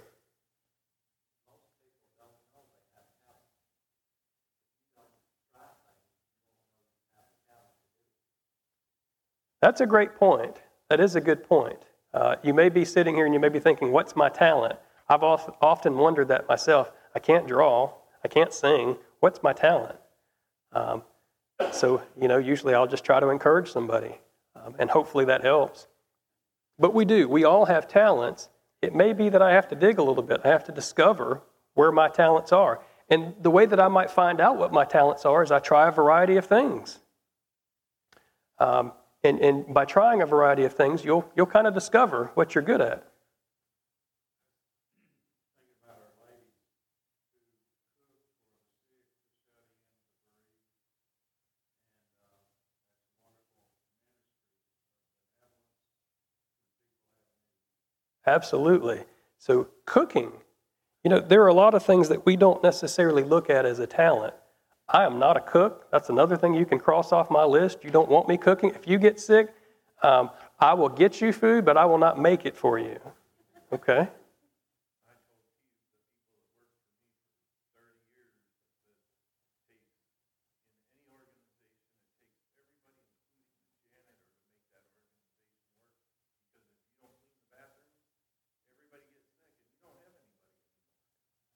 That's 9.61 9.81
a 9.81 9.85
great 9.85 10.15
point. 10.15 10.57
That 10.89 10.99
is 10.99 11.15
a 11.15 11.21
good 11.21 11.47
point. 11.47 11.77
Uh, 12.13 12.37
you 12.41 12.53
may 12.53 12.69
be 12.69 12.83
sitting 12.83 13.15
here 13.15 13.25
and 13.25 13.33
you 13.33 13.39
may 13.39 13.49
be 13.49 13.59
thinking, 13.59 13.91
what's 13.91 14.15
my 14.15 14.27
talent? 14.27 14.79
I've 15.11 15.23
often 15.23 15.97
wondered 15.97 16.29
that 16.29 16.47
myself. 16.47 16.89
I 17.13 17.19
can't 17.19 17.45
draw, 17.45 17.91
I 18.23 18.29
can't 18.29 18.53
sing. 18.53 18.95
What's 19.19 19.43
my 19.43 19.51
talent? 19.51 19.99
Um, 20.71 21.03
so, 21.73 22.01
you 22.19 22.29
know, 22.29 22.37
usually 22.37 22.73
I'll 22.73 22.87
just 22.87 23.03
try 23.03 23.19
to 23.19 23.27
encourage 23.27 23.69
somebody, 23.69 24.15
um, 24.55 24.75
and 24.79 24.89
hopefully 24.89 25.25
that 25.25 25.43
helps. 25.43 25.87
But 26.79 26.93
we 26.93 27.03
do. 27.03 27.27
We 27.27 27.43
all 27.43 27.65
have 27.65 27.89
talents. 27.89 28.47
It 28.81 28.95
may 28.95 29.11
be 29.11 29.27
that 29.27 29.41
I 29.41 29.51
have 29.51 29.67
to 29.67 29.75
dig 29.75 29.99
a 29.99 30.03
little 30.03 30.23
bit, 30.23 30.39
I 30.45 30.47
have 30.47 30.63
to 30.65 30.71
discover 30.71 31.41
where 31.73 31.91
my 31.91 32.07
talents 32.07 32.53
are. 32.53 32.79
And 33.09 33.33
the 33.41 33.51
way 33.51 33.65
that 33.65 33.81
I 33.81 33.89
might 33.89 34.09
find 34.09 34.39
out 34.39 34.55
what 34.55 34.71
my 34.71 34.85
talents 34.85 35.25
are 35.25 35.43
is 35.43 35.51
I 35.51 35.59
try 35.59 35.89
a 35.89 35.91
variety 35.91 36.37
of 36.37 36.45
things. 36.45 36.99
Um, 38.59 38.93
and, 39.25 39.41
and 39.41 39.73
by 39.73 39.83
trying 39.83 40.21
a 40.21 40.25
variety 40.25 40.63
of 40.63 40.73
things, 40.73 41.03
you'll, 41.03 41.29
you'll 41.35 41.47
kind 41.47 41.67
of 41.67 41.73
discover 41.73 42.31
what 42.35 42.55
you're 42.55 42.63
good 42.63 42.79
at. 42.79 43.10
Absolutely. 58.25 59.01
So, 59.37 59.67
cooking, 59.85 60.31
you 61.03 61.09
know, 61.09 61.19
there 61.19 61.41
are 61.41 61.47
a 61.47 61.53
lot 61.53 61.73
of 61.73 61.83
things 61.83 62.09
that 62.09 62.25
we 62.25 62.35
don't 62.35 62.63
necessarily 62.63 63.23
look 63.23 63.49
at 63.49 63.65
as 63.65 63.79
a 63.79 63.87
talent. 63.87 64.33
I 64.87 65.05
am 65.05 65.19
not 65.19 65.37
a 65.37 65.39
cook. 65.39 65.89
That's 65.91 66.09
another 66.09 66.37
thing 66.37 66.53
you 66.53 66.65
can 66.65 66.79
cross 66.79 67.11
off 67.11 67.31
my 67.31 67.43
list. 67.43 67.83
You 67.83 67.89
don't 67.89 68.09
want 68.09 68.27
me 68.27 68.37
cooking. 68.37 68.71
If 68.71 68.87
you 68.87 68.99
get 68.99 69.19
sick, 69.19 69.53
um, 70.03 70.29
I 70.59 70.73
will 70.73 70.89
get 70.89 71.21
you 71.21 71.31
food, 71.31 71.65
but 71.65 71.77
I 71.77 71.85
will 71.85 71.97
not 71.97 72.19
make 72.19 72.45
it 72.45 72.55
for 72.55 72.77
you. 72.77 72.99
Okay? 73.71 74.07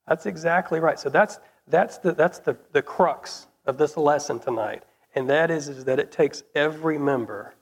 That's 0.07 0.25
exactly 0.25 0.79
right. 0.79 0.99
So 0.99 1.09
that's 1.09 1.39
that's 1.67 1.97
the, 1.97 2.13
that's 2.13 2.39
the, 2.39 2.57
the 2.71 2.81
crux 2.81 3.47
of 3.65 3.77
this 3.77 3.97
lesson 3.97 4.39
tonight. 4.39 4.83
And 5.15 5.29
that 5.29 5.49
is, 5.49 5.69
is 5.69 5.85
that 5.85 5.99
it 5.99 6.11
takes 6.11 6.43
every 6.53 6.97
member, 6.97 7.55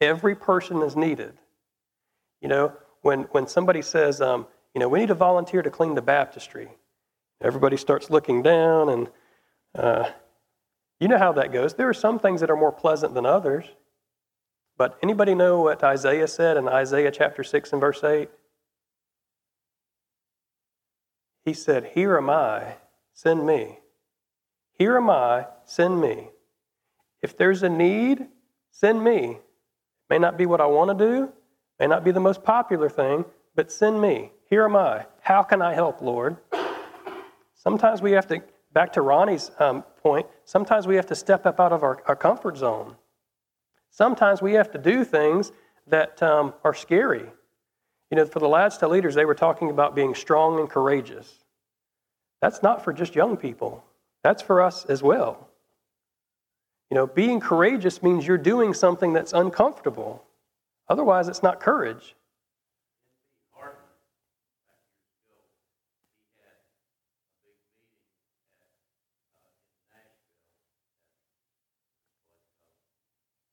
every 0.00 0.34
person 0.34 0.82
is 0.82 0.96
needed. 0.96 1.34
You 2.40 2.48
know, 2.48 2.72
when, 3.02 3.22
when 3.32 3.46
somebody 3.46 3.82
says, 3.82 4.20
um, 4.20 4.46
you 4.74 4.78
know, 4.78 4.88
we 4.88 5.00
need 5.00 5.10
a 5.10 5.14
volunteer 5.14 5.62
to 5.62 5.70
clean 5.70 5.94
the 5.94 6.02
baptistry, 6.02 6.68
everybody 7.40 7.76
starts 7.76 8.10
looking 8.10 8.42
down, 8.42 8.88
and 8.88 9.08
uh, 9.74 10.10
you 11.00 11.08
know 11.08 11.18
how 11.18 11.32
that 11.32 11.52
goes. 11.52 11.74
There 11.74 11.88
are 11.88 11.94
some 11.94 12.18
things 12.18 12.40
that 12.40 12.50
are 12.50 12.56
more 12.56 12.72
pleasant 12.72 13.14
than 13.14 13.26
others. 13.26 13.66
But 14.76 14.98
anybody 15.02 15.34
know 15.34 15.60
what 15.60 15.82
Isaiah 15.82 16.28
said 16.28 16.56
in 16.56 16.68
Isaiah 16.68 17.10
chapter 17.10 17.42
6 17.42 17.72
and 17.72 17.80
verse 17.80 18.02
8? 18.02 18.30
He 21.50 21.54
said, 21.54 21.90
Here 21.94 22.16
am 22.16 22.30
I, 22.30 22.76
send 23.12 23.44
me. 23.44 23.80
Here 24.78 24.96
am 24.96 25.10
I, 25.10 25.48
send 25.64 26.00
me. 26.00 26.28
If 27.22 27.36
there's 27.36 27.64
a 27.64 27.68
need, 27.68 28.28
send 28.70 29.02
me. 29.02 29.38
May 30.08 30.20
not 30.20 30.38
be 30.38 30.46
what 30.46 30.60
I 30.60 30.66
want 30.66 30.96
to 30.96 31.04
do, 31.04 31.32
may 31.80 31.88
not 31.88 32.04
be 32.04 32.12
the 32.12 32.20
most 32.20 32.44
popular 32.44 32.88
thing, 32.88 33.24
but 33.56 33.72
send 33.72 34.00
me. 34.00 34.30
Here 34.48 34.64
am 34.64 34.76
I. 34.76 35.06
How 35.22 35.42
can 35.42 35.60
I 35.60 35.74
help, 35.74 36.00
Lord? 36.00 36.36
Sometimes 37.56 38.00
we 38.00 38.12
have 38.12 38.28
to, 38.28 38.44
back 38.72 38.92
to 38.92 39.02
Ronnie's 39.02 39.50
um, 39.58 39.82
point, 40.04 40.28
sometimes 40.44 40.86
we 40.86 40.94
have 40.94 41.06
to 41.06 41.16
step 41.16 41.46
up 41.46 41.58
out 41.58 41.72
of 41.72 41.82
our, 41.82 42.00
our 42.06 42.14
comfort 42.14 42.58
zone. 42.58 42.94
Sometimes 43.90 44.40
we 44.40 44.52
have 44.52 44.70
to 44.70 44.78
do 44.78 45.02
things 45.02 45.50
that 45.88 46.22
um, 46.22 46.54
are 46.62 46.74
scary. 46.74 47.26
You 48.08 48.18
know, 48.18 48.24
for 48.24 48.38
the 48.38 48.48
Lads 48.48 48.78
to 48.78 48.86
Leaders, 48.88 49.16
they 49.16 49.24
were 49.24 49.34
talking 49.34 49.68
about 49.68 49.96
being 49.96 50.14
strong 50.14 50.60
and 50.60 50.70
courageous. 50.70 51.39
That's 52.40 52.62
not 52.62 52.82
for 52.82 52.92
just 52.92 53.14
young 53.14 53.36
people, 53.36 53.84
that's 54.22 54.42
for 54.42 54.60
us 54.62 54.84
as 54.86 55.02
well. 55.02 55.48
You 56.90 56.96
know, 56.96 57.06
being 57.06 57.38
courageous 57.38 58.02
means 58.02 58.26
you're 58.26 58.38
doing 58.38 58.74
something 58.74 59.12
that's 59.12 59.32
uncomfortable. 59.32 60.24
Otherwise, 60.88 61.28
it's 61.28 61.42
not 61.42 61.60
courage. 61.60 62.16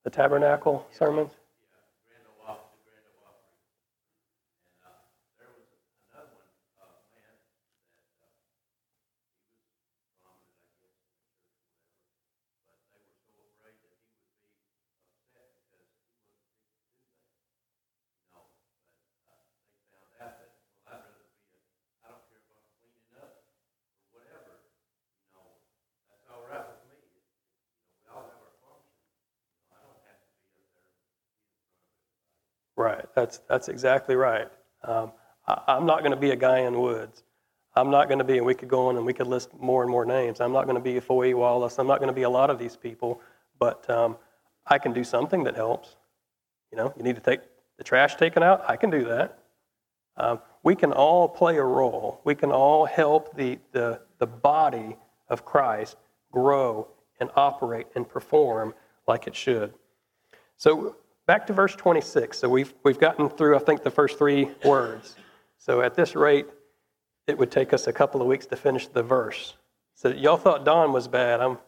The 0.04 0.10
tabernacle 0.10 0.86
sermons? 0.90 1.32
Right. 32.88 33.04
That's 33.14 33.38
that's 33.48 33.68
exactly 33.68 34.16
right. 34.16 34.48
Um, 34.82 35.12
I, 35.46 35.76
am 35.76 35.84
not 35.84 36.00
going 36.00 36.12
to 36.12 36.16
be 36.16 36.30
a 36.30 36.36
Guy 36.36 36.60
N. 36.60 36.80
Woods. 36.80 37.22
I'm 37.76 37.90
not 37.90 38.08
going 38.08 38.18
to 38.18 38.24
be, 38.24 38.38
and 38.38 38.46
we 38.46 38.54
could 38.54 38.68
go 38.68 38.88
on 38.88 38.96
and 38.96 39.04
we 39.04 39.12
could 39.12 39.26
list 39.26 39.50
more 39.60 39.82
and 39.82 39.90
more 39.90 40.06
names. 40.06 40.40
I'm 40.40 40.52
not 40.52 40.64
going 40.64 40.76
to 40.76 40.82
be 40.82 40.96
a 40.96 41.00
Foy 41.00 41.36
Wallace. 41.36 41.78
I'm 41.78 41.86
not 41.86 41.98
going 41.98 42.08
to 42.08 42.14
be 42.14 42.22
a 42.22 42.30
lot 42.30 42.48
of 42.48 42.58
these 42.58 42.76
people, 42.76 43.20
but 43.58 43.88
um, 43.90 44.16
I 44.66 44.78
can 44.78 44.94
do 44.94 45.04
something 45.04 45.44
that 45.44 45.54
helps. 45.54 45.96
You 46.72 46.78
know, 46.78 46.94
you 46.96 47.02
need 47.02 47.16
to 47.16 47.20
take 47.20 47.40
the 47.76 47.84
trash 47.84 48.16
taken 48.16 48.42
out. 48.42 48.64
I 48.66 48.76
can 48.76 48.88
do 48.88 49.04
that. 49.04 49.38
Um, 50.16 50.40
we 50.62 50.74
can 50.74 50.92
all 50.92 51.28
play 51.28 51.58
a 51.58 51.62
role. 51.62 52.20
We 52.24 52.34
can 52.34 52.50
all 52.50 52.86
help 52.86 53.36
the, 53.36 53.58
the, 53.72 54.00
the 54.18 54.26
body 54.26 54.96
of 55.28 55.44
Christ 55.44 55.96
grow 56.32 56.88
and 57.20 57.30
operate 57.36 57.86
and 57.94 58.08
perform 58.08 58.74
like 59.06 59.26
it 59.26 59.36
should. 59.36 59.74
So 60.56 60.96
Back 61.28 61.46
to 61.48 61.52
verse 61.52 61.76
26. 61.76 62.38
So 62.38 62.48
we've, 62.48 62.72
we've 62.84 62.98
gotten 62.98 63.28
through, 63.28 63.54
I 63.54 63.58
think, 63.58 63.82
the 63.82 63.90
first 63.90 64.16
three 64.16 64.48
words. 64.64 65.14
So 65.58 65.82
at 65.82 65.94
this 65.94 66.16
rate, 66.16 66.46
it 67.26 67.36
would 67.36 67.50
take 67.50 67.74
us 67.74 67.86
a 67.86 67.92
couple 67.92 68.22
of 68.22 68.26
weeks 68.26 68.46
to 68.46 68.56
finish 68.56 68.88
the 68.88 69.02
verse. 69.02 69.54
So 69.94 70.08
y'all 70.08 70.38
thought 70.38 70.64
Don 70.64 70.90
was 70.90 71.06
bad. 71.06 71.42
I'm 71.42 71.58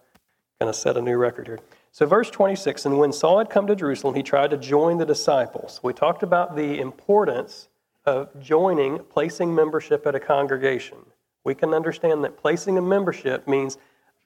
going 0.61 0.73
to 0.73 0.79
set 0.79 0.97
a 0.97 1.03
new 1.03 1.19
record 1.19 1.47
here. 1.47 1.59
So, 1.93 2.07
verse 2.07 2.31
26 2.31 2.87
And 2.87 2.99
when 2.99 3.13
Saul 3.13 3.37
had 3.37 3.51
come 3.51 3.67
to 3.67 3.77
Jerusalem, 3.77 4.15
he 4.15 4.23
tried 4.23 4.49
to 4.51 4.57
join 4.57 4.97
the 4.97 5.05
disciples. 5.05 5.79
We 5.83 5.93
talked 5.93 6.23
about 6.23 6.57
the 6.57 6.81
importance 6.81 7.69
of 8.07 8.31
joining, 8.41 8.99
placing 8.99 9.55
membership 9.55 10.07
at 10.07 10.15
a 10.15 10.21
congregation. 10.21 10.97
We 11.45 11.55
can 11.55 11.75
understand 11.75 12.25
that 12.25 12.39
placing 12.39 12.79
a 12.79 12.83
membership 12.83 13.47
means 13.47 13.77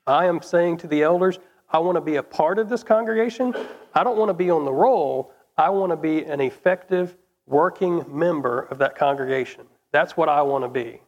I 0.06 0.26
am 0.26 0.42
saying 0.42 0.76
to 0.78 0.86
the 0.86 1.02
elders, 1.02 1.40
I 1.74 1.78
want 1.78 1.96
to 1.96 2.00
be 2.00 2.16
a 2.16 2.22
part 2.22 2.60
of 2.60 2.68
this 2.68 2.84
congregation. 2.84 3.52
I 3.94 4.04
don't 4.04 4.16
want 4.16 4.28
to 4.28 4.34
be 4.34 4.48
on 4.48 4.64
the 4.64 4.72
roll. 4.72 5.32
I 5.58 5.70
want 5.70 5.90
to 5.90 5.96
be 5.96 6.22
an 6.22 6.40
effective 6.40 7.16
working 7.46 8.04
member 8.08 8.60
of 8.60 8.78
that 8.78 8.94
congregation. 8.94 9.66
That's 9.90 10.16
what 10.16 10.28
I 10.28 10.42
want 10.42 10.62
to 10.62 10.68
be. 10.68 11.00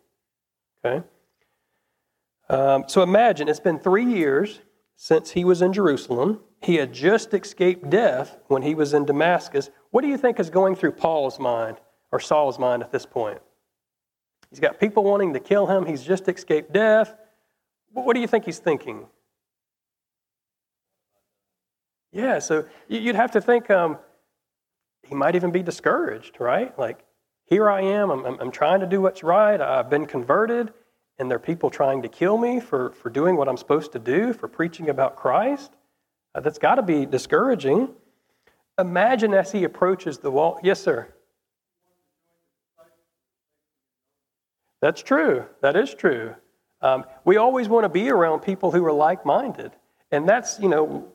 Okay? 0.85 1.07
Um, 2.48 2.83
so 2.88 3.05
imagine 3.05 3.46
it's 3.46 3.61
been 3.61 3.79
three 3.79 4.07
years 4.07 4.59
since 4.96 5.31
he 5.31 5.44
was 5.44 5.62
in 5.62 5.72
Jerusalem. 5.72 6.40
He 6.61 6.74
had 6.74 6.92
just 6.92 7.33
escaped 7.33 7.88
death 7.88 8.37
when 8.48 8.62
he 8.62 8.74
was 8.74 8.92
in 8.92 9.05
Damascus. 9.05 9.70
What 9.92 10.02
do 10.02 10.09
you 10.09 10.18
think 10.18 10.40
is 10.40 10.50
going 10.50 10.74
through 10.74 10.92
Paul's 10.92 11.38
mind 11.38 11.76
or 12.11 12.18
Saul's 12.18 12.59
mind 12.59 12.83
at 12.83 12.90
this 12.90 13.07
point? 13.07 13.38
He's 14.50 14.59
got 14.59 14.81
people 14.81 15.05
wanting 15.05 15.33
to 15.35 15.40
kill 15.40 15.68
him. 15.68 15.87
He's 15.87 16.02
just 16.02 16.26
escaped 16.26 16.72
death. 16.72 17.14
What 17.92 18.14
do 18.14 18.20
you 18.20 18.26
think 18.26 18.44
he's 18.44 18.59
thinking? 18.59 19.07
Yeah, 22.16 22.38
so 22.38 22.64
you'd 22.88 23.14
have 23.14 23.33
to 23.33 23.42
think 23.42 23.70
um, 23.70 23.98
he 25.02 25.14
might 25.14 25.37
even 25.37 25.50
be 25.50 25.62
discouraged, 25.62 26.40
right? 26.40 26.76
Like, 26.79 27.05
here 27.44 27.68
I 27.68 27.83
am, 27.83 28.11
I'm, 28.11 28.24
I'm, 28.40 28.50
trying 28.50 28.81
to 28.81 28.87
do 28.87 29.02
what's 29.02 29.22
right, 29.22 29.61
I've 29.61 29.90
been 29.90 30.07
converted, 30.07 30.72
and 31.18 31.31
there 31.31 31.37
are 31.37 31.38
people 31.38 31.68
trying 31.68 32.00
to 32.00 32.09
kill 32.09 32.38
me 32.38 32.59
for, 32.59 32.92
for 32.92 33.11
doing 33.11 33.37
what 33.37 33.50
I'm 33.50 33.59
supposed 33.59 33.92
to 33.92 33.98
do, 33.98 34.33
for 34.33 34.48
preaching 34.48 34.88
about 34.88 35.16
Christ. 35.16 35.72
Uh, 36.35 36.40
that's 36.40 36.59
got 36.59 36.76
to 36.76 36.83
be 36.83 37.05
discouraging. 37.05 37.90
Imagine 38.79 39.35
as 39.35 39.52
he 39.52 39.64
approaches 39.64 40.16
the 40.16 40.31
wall. 40.31 40.59
Yes, 40.62 40.81
sir. 40.81 41.12
That's 44.81 45.02
true. 45.02 45.44
That 45.61 45.76
is 45.76 45.92
true. 45.92 46.35
Um, 46.81 47.05
we 47.26 47.37
always 47.37 47.68
want 47.68 47.85
to 47.85 47.90
be 47.90 48.09
around 48.09 48.40
people 48.40 48.70
who 48.70 48.83
are 48.87 48.92
like 48.92 49.26
minded. 49.26 49.72
And 50.11 50.26
that's, 50.26 50.59
you 50.59 50.70
know, 50.70 51.12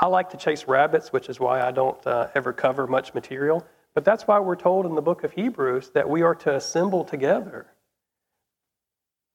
I 0.00 0.06
like 0.06 0.30
to 0.30 0.38
chase 0.38 0.66
rabbits, 0.66 1.12
which 1.12 1.28
is 1.28 1.38
why 1.38 1.60
I 1.60 1.72
don't 1.72 2.04
uh, 2.06 2.28
ever 2.34 2.54
cover 2.54 2.86
much 2.86 3.12
material. 3.12 3.66
But 3.92 4.04
that's 4.04 4.26
why 4.26 4.38
we're 4.38 4.56
told 4.56 4.86
in 4.86 4.94
the 4.94 5.02
book 5.02 5.24
of 5.24 5.32
Hebrews 5.32 5.90
that 5.90 6.08
we 6.08 6.22
are 6.22 6.34
to 6.36 6.56
assemble 6.56 7.04
together. 7.04 7.66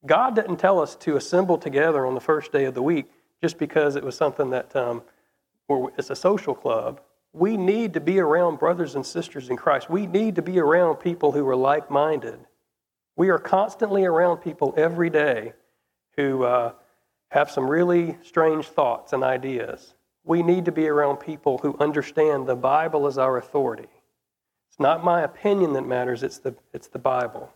God 0.08 0.36
didn't 0.36 0.58
tell 0.58 0.82
us 0.82 0.96
to 0.98 1.18
assemble 1.18 1.60
together 1.60 2.06
on 2.06 2.16
the 2.16 2.20
first 2.20 2.52
day 2.52 2.66
of 2.66 2.74
the 2.74 2.82
week 2.82 3.06
just 3.42 3.60
because 3.60 3.96
it 3.96 4.04
was 4.04 4.16
something 4.16 4.50
that 4.50 4.76
um, 4.76 5.04
it's 5.70 6.10
a 6.10 6.16
social 6.16 6.56
club. 6.56 7.00
We 7.32 7.58
need 7.58 7.94
to 7.94 8.00
be 8.00 8.20
around 8.20 8.58
brothers 8.58 8.96
and 8.96 9.06
sisters 9.06 9.50
in 9.50 9.58
Christ. 9.58 9.90
We 9.90 10.08
need 10.08 10.36
to 10.36 10.42
be 10.42 10.60
around 10.60 10.96
people 10.96 11.32
who 11.32 11.48
are 11.48 11.56
like 11.56 11.92
minded. 11.92 12.40
We 13.16 13.30
are 13.30 13.40
constantly 13.40 14.06
around 14.06 14.38
people 14.38 14.74
every 14.78 15.12
day 15.12 15.54
who 16.16 16.44
uh, 16.44 16.74
have 17.30 17.52
some 17.52 17.70
really 17.70 18.18
strange 18.24 18.68
thoughts 18.68 19.14
and 19.14 19.24
ideas. 19.24 19.94
We 20.26 20.44
need 20.44 20.66
to 20.66 20.72
be 20.72 20.88
around 20.88 21.18
people 21.18 21.60
who 21.60 21.78
understand 21.80 22.48
the 22.48 22.56
Bible 22.56 23.08
as 23.08 23.18
our 23.18 23.38
authority. 23.38 23.88
It's 24.70 24.80
not 24.80 25.04
my 25.04 25.22
opinion 25.22 25.74
that 25.74 25.84
matters, 25.84 26.24
it's 26.24 26.40
the, 26.40 26.56
it's 26.74 26.88
the 26.88 27.00
Bible. 27.00 27.50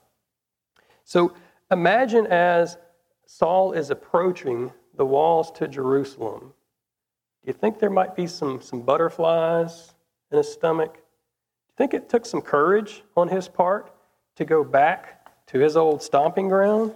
So 1.04 1.34
imagine 1.70 2.28
as 2.28 2.78
Saul 3.26 3.74
is 3.74 3.90
approaching 3.90 4.72
the 4.96 5.06
walls 5.06 5.52
to 5.52 5.68
Jerusalem, 5.68 6.54
do 7.44 7.48
you 7.48 7.54
think 7.54 7.80
there 7.80 7.90
might 7.90 8.16
be 8.16 8.28
some, 8.28 8.62
some 8.62 8.82
butterflies 8.82 9.94
in 10.32 10.38
his 10.38 10.52
stomach? 10.52 10.94
Do 10.94 11.00
you 11.00 11.74
think 11.78 11.94
it 11.94 12.08
took 12.08 12.26
some 12.26 12.42
courage 12.42 13.04
on 13.18 13.28
his 13.28 13.48
part 13.48 13.92
to 14.36 14.46
go 14.46 14.64
back 14.64 15.20
to 15.50 15.60
his 15.60 15.76
old 15.76 16.02
stomping 16.04 16.48
ground. 16.48 16.94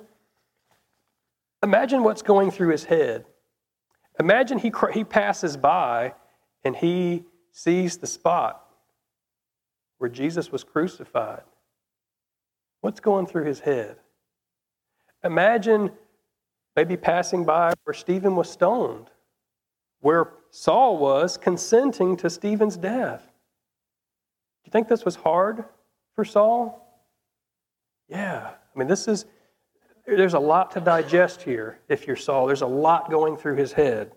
Imagine 1.63 2.03
what's 2.03 2.21
going 2.21 2.51
through 2.51 2.69
his 2.69 2.83
head. 2.83 3.25
Imagine 4.19 4.59
he, 4.59 4.71
he 4.93 5.03
passes 5.03 5.57
by 5.57 6.13
and 6.63 6.75
he 6.75 7.23
sees 7.51 7.97
the 7.97 8.07
spot 8.07 8.63
where 9.97 10.09
Jesus 10.09 10.51
was 10.51 10.63
crucified. 10.63 11.43
What's 12.81 12.99
going 12.99 13.25
through 13.25 13.45
his 13.45 13.61
head? 13.61 13.97
Imagine 15.23 15.91
maybe 16.75 16.97
passing 16.97 17.45
by 17.45 17.73
where 17.83 17.93
Stephen 17.93 18.35
was 18.35 18.49
stoned, 18.49 19.09
where 20.01 20.31
Saul 20.49 20.97
was 20.97 21.37
consenting 21.37 22.17
to 22.17 22.29
Stephen's 22.29 22.77
death. 22.77 23.21
Do 23.21 24.67
you 24.67 24.71
think 24.71 24.87
this 24.87 25.05
was 25.05 25.15
hard 25.15 25.63
for 26.15 26.25
Saul? 26.25 26.79
Yeah. 28.09 28.49
I 28.51 28.79
mean, 28.79 28.87
this 28.87 29.07
is, 29.07 29.25
there's 30.05 30.33
a 30.33 30.39
lot 30.39 30.71
to 30.71 30.79
digest 30.79 31.41
here 31.41 31.79
if 31.87 32.07
you're 32.07 32.15
Saul. 32.15 32.47
There's 32.47 32.61
a 32.61 32.67
lot 32.67 33.09
going 33.09 33.37
through 33.37 33.55
his 33.55 33.71
head. 33.71 34.11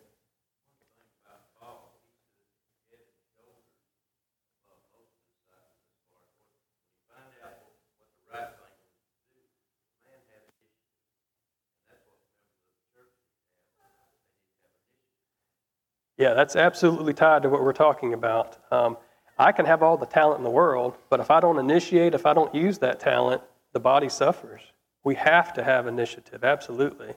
Yeah, 16.18 16.32
that's 16.32 16.56
absolutely 16.56 17.12
tied 17.12 17.42
to 17.42 17.50
what 17.50 17.62
we're 17.62 17.74
talking 17.74 18.14
about. 18.14 18.56
Um, 18.72 18.96
I 19.38 19.52
can 19.52 19.66
have 19.66 19.82
all 19.82 19.98
the 19.98 20.06
talent 20.06 20.38
in 20.38 20.44
the 20.44 20.50
world, 20.50 20.96
but 21.10 21.20
if 21.20 21.30
I 21.30 21.40
don't 21.40 21.58
initiate, 21.58 22.14
if 22.14 22.24
I 22.24 22.32
don't 22.32 22.54
use 22.54 22.78
that 22.78 23.00
talent, 23.00 23.42
the 23.74 23.80
body 23.80 24.08
suffers. 24.08 24.62
We 25.06 25.14
have 25.14 25.52
to 25.52 25.62
have 25.62 25.86
initiative, 25.86 26.42
absolutely. 26.42 27.14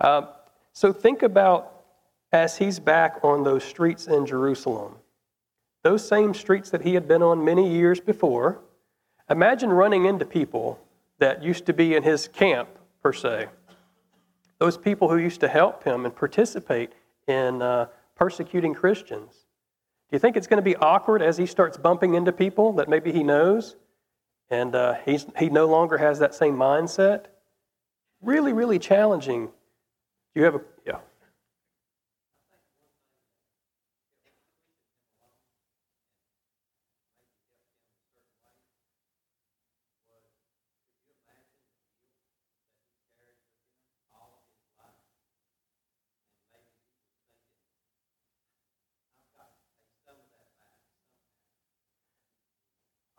Uh, 0.00 0.22
so 0.72 0.90
think 0.90 1.22
about 1.22 1.82
as 2.32 2.56
he's 2.56 2.78
back 2.78 3.18
on 3.22 3.44
those 3.44 3.62
streets 3.62 4.06
in 4.06 4.24
Jerusalem, 4.24 4.94
those 5.82 6.08
same 6.08 6.32
streets 6.32 6.70
that 6.70 6.80
he 6.80 6.94
had 6.94 7.06
been 7.06 7.22
on 7.22 7.44
many 7.44 7.70
years 7.70 8.00
before. 8.00 8.62
Imagine 9.28 9.68
running 9.68 10.06
into 10.06 10.24
people 10.24 10.80
that 11.18 11.42
used 11.42 11.66
to 11.66 11.74
be 11.74 11.94
in 11.94 12.02
his 12.02 12.26
camp, 12.26 12.70
per 13.02 13.12
se. 13.12 13.48
Those 14.58 14.78
people 14.78 15.10
who 15.10 15.18
used 15.18 15.40
to 15.40 15.48
help 15.48 15.84
him 15.84 16.06
and 16.06 16.16
participate 16.16 16.92
in 17.28 17.60
uh, 17.60 17.88
persecuting 18.14 18.72
Christians. 18.72 19.30
Do 20.08 20.16
you 20.16 20.18
think 20.18 20.38
it's 20.38 20.46
going 20.46 20.56
to 20.56 20.62
be 20.62 20.76
awkward 20.76 21.20
as 21.20 21.36
he 21.36 21.44
starts 21.44 21.76
bumping 21.76 22.14
into 22.14 22.32
people 22.32 22.72
that 22.72 22.88
maybe 22.88 23.12
he 23.12 23.22
knows? 23.22 23.76
And 24.54 24.74
uh, 24.76 24.94
he's, 25.04 25.26
he 25.36 25.48
no 25.48 25.66
longer 25.66 25.98
has 25.98 26.20
that 26.20 26.32
same 26.32 26.56
mindset. 26.56 27.26
Really, 28.22 28.52
really 28.52 28.78
challenging. 28.78 29.46
Do 29.46 30.40
you 30.40 30.44
have 30.44 30.54
a, 30.54 30.60
yeah. 30.86 30.98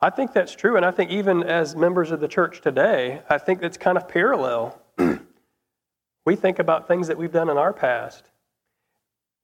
I 0.00 0.10
think 0.10 0.32
that's 0.32 0.54
true. 0.54 0.76
And 0.76 0.84
I 0.84 0.90
think 0.90 1.10
even 1.10 1.42
as 1.42 1.74
members 1.74 2.10
of 2.10 2.20
the 2.20 2.28
church 2.28 2.60
today, 2.60 3.22
I 3.30 3.38
think 3.38 3.60
that's 3.60 3.78
kind 3.78 3.96
of 3.96 4.08
parallel. 4.08 4.78
we 6.26 6.36
think 6.36 6.58
about 6.58 6.86
things 6.86 7.08
that 7.08 7.16
we've 7.16 7.32
done 7.32 7.48
in 7.48 7.56
our 7.56 7.72
past. 7.72 8.24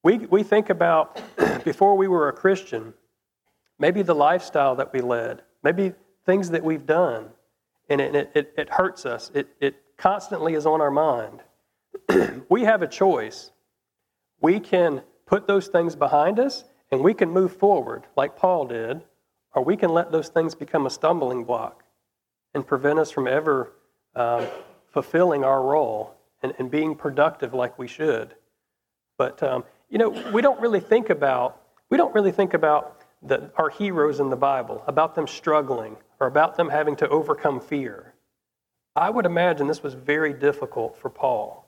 We, 0.03 0.19
we 0.19 0.43
think 0.43 0.69
about 0.69 1.23
before 1.65 1.97
we 1.97 2.07
were 2.07 2.29
a 2.29 2.33
Christian, 2.33 2.93
maybe 3.79 4.03
the 4.03 4.15
lifestyle 4.15 4.77
that 4.77 4.93
we 4.93 5.01
led, 5.01 5.43
maybe 5.63 5.95
things 6.27 6.51
that 6.51 6.63
we've 6.63 6.87
done, 6.87 7.31
and 7.89 8.01
it, 8.01 8.31
it, 8.35 8.53
it 8.57 8.69
hurts 8.69 9.07
us. 9.07 9.31
It, 9.35 9.49
it 9.61 9.77
constantly 9.97 10.55
is 10.55 10.67
on 10.67 10.81
our 10.81 10.91
mind. 10.91 11.43
we 12.49 12.63
have 12.63 12.83
a 12.83 12.87
choice. 12.87 13.51
We 14.41 14.61
can 14.61 15.03
put 15.25 15.47
those 15.47 15.69
things 15.69 15.97
behind 15.97 16.39
us 16.39 16.65
and 16.91 17.01
we 17.01 17.15
can 17.15 17.31
move 17.31 17.57
forward 17.57 18.05
like 18.17 18.37
Paul 18.37 18.67
did 18.67 19.03
or 19.55 19.65
we 19.65 19.77
can 19.77 19.91
let 19.91 20.11
those 20.11 20.29
things 20.29 20.55
become 20.55 20.87
a 20.87 20.91
stumbling 20.91 21.45
block 21.45 21.85
and 22.55 22.67
prevent 22.67 22.99
us 22.99 23.11
from 23.11 23.27
ever 23.27 23.73
um, 24.15 24.47
fulfilling 24.89 25.45
our 25.45 25.63
role 25.63 26.15
and, 26.43 26.53
and, 26.59 26.71
being 26.71 26.95
productive 26.95 27.55
like 27.55 27.79
we 27.79 27.89
should. 27.89 28.35
But 29.17 29.43
um, 29.43 29.65
you 29.89 29.99
know, 29.99 30.11
we 30.33 30.43
don't 30.43 30.61
really 30.61 30.81
think 30.81 31.09
about 31.11 31.61
we 31.89 31.97
don't 31.97 32.15
really 32.15 32.33
think 32.33 32.55
about 32.55 33.03
the, 33.23 33.51
our 33.57 33.69
heroes 33.69 34.21
in 34.21 34.31
the 34.31 34.37
Bible, 34.37 34.83
about 34.87 35.15
them 35.15 35.27
struggling 35.27 35.97
or 36.21 36.27
about 36.27 36.57
them 36.57 36.69
having 36.69 36.97
to 36.97 37.09
overcome 37.09 37.61
fear. 37.61 38.15
I 38.97 39.11
would 39.11 39.27
imagine 39.27 39.67
this 39.67 39.83
was 39.83 39.95
very 39.95 40.33
difficult 40.33 40.97
for 40.97 41.09
Paul 41.09 41.67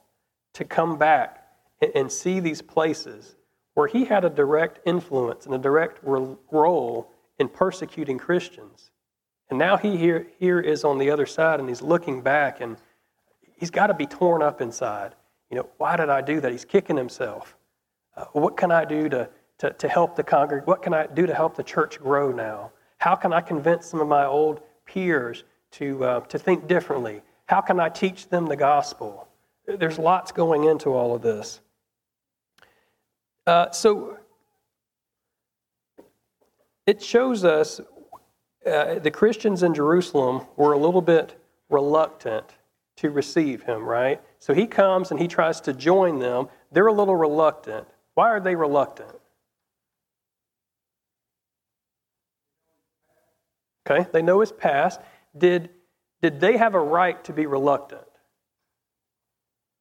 to 0.54 0.64
come 0.64 0.98
back 0.98 1.46
and, 1.80 1.92
and 1.94 2.12
see 2.12 2.40
these 2.40 2.60
places 2.60 3.36
where 3.74 3.86
he 3.86 4.04
had 4.04 4.24
a 4.24 4.30
direct 4.30 4.80
influence 4.86 5.46
and 5.46 5.54
a 5.54 5.58
direct 5.58 5.98
role 6.02 7.10
in 7.38 7.48
persecuting 7.48 8.18
Christians. 8.18 8.90
And 9.50 9.58
now 9.58 9.76
he 9.76 9.96
here, 9.96 10.26
here 10.38 10.60
is 10.60 10.84
on 10.84 10.98
the 10.98 11.10
other 11.10 11.26
side 11.26 11.60
and 11.60 11.68
he's 11.68 11.82
looking 11.82 12.22
back 12.22 12.60
and 12.60 12.76
he's 13.56 13.70
got 13.70 13.88
to 13.88 13.94
be 13.94 14.06
torn 14.06 14.42
up 14.42 14.60
inside. 14.60 15.14
You 15.50 15.58
know, 15.58 15.68
why 15.78 15.96
did 15.96 16.08
I 16.08 16.20
do 16.20 16.40
that? 16.40 16.50
He's 16.50 16.64
kicking 16.64 16.96
himself. 16.96 17.56
Uh, 18.16 18.24
what 18.32 18.56
can 18.56 18.70
I 18.70 18.84
do 18.84 19.08
to, 19.08 19.28
to, 19.58 19.72
to 19.72 19.88
help 19.88 20.16
the 20.16 20.22
congregation? 20.22 20.66
What 20.66 20.82
can 20.82 20.94
I 20.94 21.06
do 21.06 21.26
to 21.26 21.34
help 21.34 21.56
the 21.56 21.62
church 21.62 22.00
grow 22.00 22.32
now? 22.32 22.72
How 22.98 23.14
can 23.14 23.32
I 23.32 23.40
convince 23.40 23.86
some 23.86 24.00
of 24.00 24.08
my 24.08 24.24
old 24.24 24.60
peers 24.86 25.44
to, 25.72 26.04
uh, 26.04 26.20
to 26.20 26.38
think 26.38 26.66
differently? 26.66 27.22
How 27.46 27.60
can 27.60 27.78
I 27.78 27.88
teach 27.88 28.28
them 28.28 28.46
the 28.46 28.56
gospel? 28.56 29.28
There's 29.66 29.98
lots 29.98 30.32
going 30.32 30.64
into 30.64 30.90
all 30.90 31.14
of 31.14 31.22
this. 31.22 31.60
Uh, 33.46 33.70
so 33.70 34.18
it 36.86 37.02
shows 37.02 37.44
us 37.44 37.80
uh, 38.66 38.98
the 38.98 39.10
Christians 39.10 39.62
in 39.62 39.74
Jerusalem 39.74 40.46
were 40.56 40.72
a 40.72 40.78
little 40.78 41.02
bit 41.02 41.38
reluctant 41.68 42.46
to 42.96 43.10
receive 43.10 43.62
him, 43.62 43.84
right? 43.84 44.22
So 44.38 44.54
he 44.54 44.66
comes 44.66 45.10
and 45.10 45.20
he 45.20 45.28
tries 45.28 45.60
to 45.62 45.72
join 45.72 46.18
them. 46.18 46.48
They're 46.72 46.86
a 46.86 46.92
little 46.92 47.16
reluctant. 47.16 47.86
Why 48.14 48.30
are 48.30 48.40
they 48.40 48.54
reluctant? 48.54 49.16
Okay, 53.86 54.08
they 54.12 54.22
know 54.22 54.40
his 54.40 54.52
past. 54.52 55.00
Did, 55.36 55.70
did 56.22 56.40
they 56.40 56.56
have 56.56 56.74
a 56.74 56.80
right 56.80 57.22
to 57.24 57.32
be 57.32 57.46
reluctant? 57.46 58.02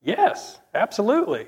Yes, 0.01 0.59
absolutely. 0.73 1.47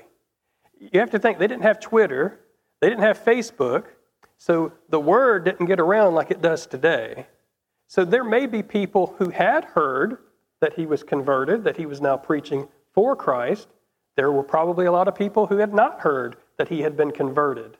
You 0.78 1.00
have 1.00 1.10
to 1.10 1.18
think 1.18 1.38
they 1.38 1.46
didn't 1.46 1.64
have 1.64 1.80
Twitter, 1.80 2.40
they 2.80 2.88
didn't 2.88 3.02
have 3.02 3.22
Facebook, 3.22 3.84
so 4.38 4.72
the 4.88 5.00
word 5.00 5.44
didn't 5.44 5.66
get 5.66 5.80
around 5.80 6.14
like 6.14 6.30
it 6.30 6.42
does 6.42 6.66
today. 6.66 7.26
So 7.86 8.04
there 8.04 8.24
may 8.24 8.46
be 8.46 8.62
people 8.62 9.14
who 9.18 9.30
had 9.30 9.64
heard 9.64 10.18
that 10.60 10.74
he 10.74 10.86
was 10.86 11.02
converted, 11.02 11.64
that 11.64 11.76
he 11.76 11.86
was 11.86 12.00
now 12.00 12.16
preaching 12.16 12.68
for 12.92 13.14
Christ. 13.14 13.68
There 14.16 14.32
were 14.32 14.42
probably 14.42 14.86
a 14.86 14.92
lot 14.92 15.08
of 15.08 15.14
people 15.14 15.46
who 15.46 15.58
had 15.58 15.72
not 15.72 16.00
heard 16.00 16.36
that 16.58 16.68
he 16.68 16.82
had 16.82 16.96
been 16.96 17.12
converted. 17.12 17.76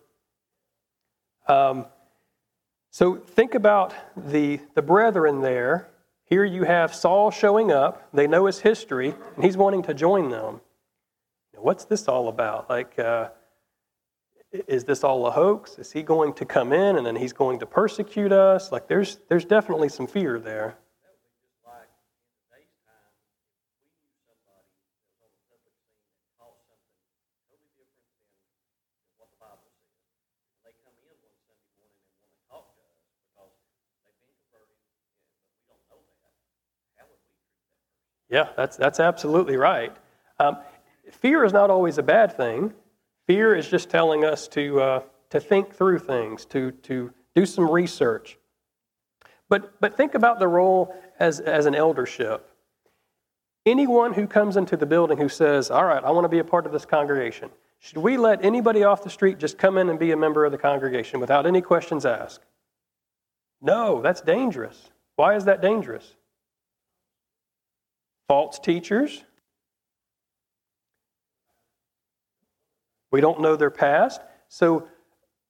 Um, 1.48 1.86
so 2.90 3.16
think 3.16 3.54
about 3.54 3.94
the, 4.16 4.60
the 4.74 4.82
brethren 4.82 5.40
there. 5.40 5.88
Here 6.26 6.44
you 6.44 6.64
have 6.64 6.94
Saul 6.94 7.30
showing 7.30 7.70
up. 7.70 8.08
They 8.12 8.26
know 8.26 8.46
his 8.46 8.60
history, 8.60 9.14
and 9.34 9.44
he's 9.44 9.56
wanting 9.56 9.82
to 9.84 9.94
join 9.94 10.30
them. 10.30 10.60
What's 11.54 11.84
this 11.84 12.08
all 12.08 12.28
about? 12.28 12.68
Like, 12.68 12.98
uh, 12.98 13.28
is 14.68 14.84
this 14.84 15.04
all 15.04 15.26
a 15.26 15.30
hoax? 15.30 15.78
Is 15.78 15.92
he 15.92 16.02
going 16.02 16.32
to 16.34 16.44
come 16.44 16.72
in 16.72 16.96
and 16.96 17.06
then 17.06 17.16
he's 17.16 17.32
going 17.32 17.58
to 17.60 17.66
persecute 17.66 18.32
us? 18.32 18.72
Like, 18.72 18.88
there's, 18.88 19.18
there's 19.28 19.44
definitely 19.44 19.88
some 19.88 20.06
fear 20.06 20.38
there. 20.38 20.76
Yeah, 38.28 38.48
that's, 38.56 38.76
that's 38.76 38.98
absolutely 38.98 39.56
right. 39.56 39.96
Um, 40.40 40.58
fear 41.10 41.44
is 41.44 41.52
not 41.52 41.70
always 41.70 41.98
a 41.98 42.02
bad 42.02 42.36
thing. 42.36 42.74
Fear 43.26 43.56
is 43.56 43.68
just 43.68 43.90
telling 43.90 44.24
us 44.24 44.46
to, 44.48 44.80
uh, 44.80 45.02
to 45.30 45.40
think 45.40 45.74
through 45.74 45.98
things, 45.98 46.44
to, 46.46 46.70
to 46.70 47.12
do 47.34 47.44
some 47.44 47.68
research. 47.68 48.38
But, 49.48 49.80
but 49.80 49.96
think 49.96 50.14
about 50.14 50.38
the 50.38 50.48
role 50.48 50.94
as, 51.18 51.40
as 51.40 51.66
an 51.66 51.74
eldership. 51.74 52.48
Anyone 53.64 54.14
who 54.14 54.26
comes 54.26 54.56
into 54.56 54.76
the 54.76 54.86
building 54.86 55.18
who 55.18 55.28
says, 55.28 55.70
All 55.70 55.84
right, 55.84 56.02
I 56.02 56.10
want 56.10 56.24
to 56.24 56.28
be 56.28 56.38
a 56.38 56.44
part 56.44 56.66
of 56.66 56.72
this 56.72 56.84
congregation, 56.84 57.50
should 57.78 57.98
we 57.98 58.16
let 58.16 58.44
anybody 58.44 58.84
off 58.84 59.02
the 59.02 59.10
street 59.10 59.38
just 59.38 59.58
come 59.58 59.76
in 59.76 59.88
and 59.88 59.98
be 59.98 60.12
a 60.12 60.16
member 60.16 60.44
of 60.44 60.52
the 60.52 60.58
congregation 60.58 61.20
without 61.20 61.46
any 61.46 61.60
questions 61.60 62.06
asked? 62.06 62.44
No, 63.60 64.00
that's 64.00 64.20
dangerous. 64.20 64.90
Why 65.16 65.34
is 65.34 65.44
that 65.44 65.60
dangerous? 65.60 66.14
False 68.28 68.58
teachers, 68.58 69.24
We 73.16 73.22
don't 73.22 73.40
know 73.40 73.56
their 73.56 73.70
past. 73.70 74.20
So 74.50 74.88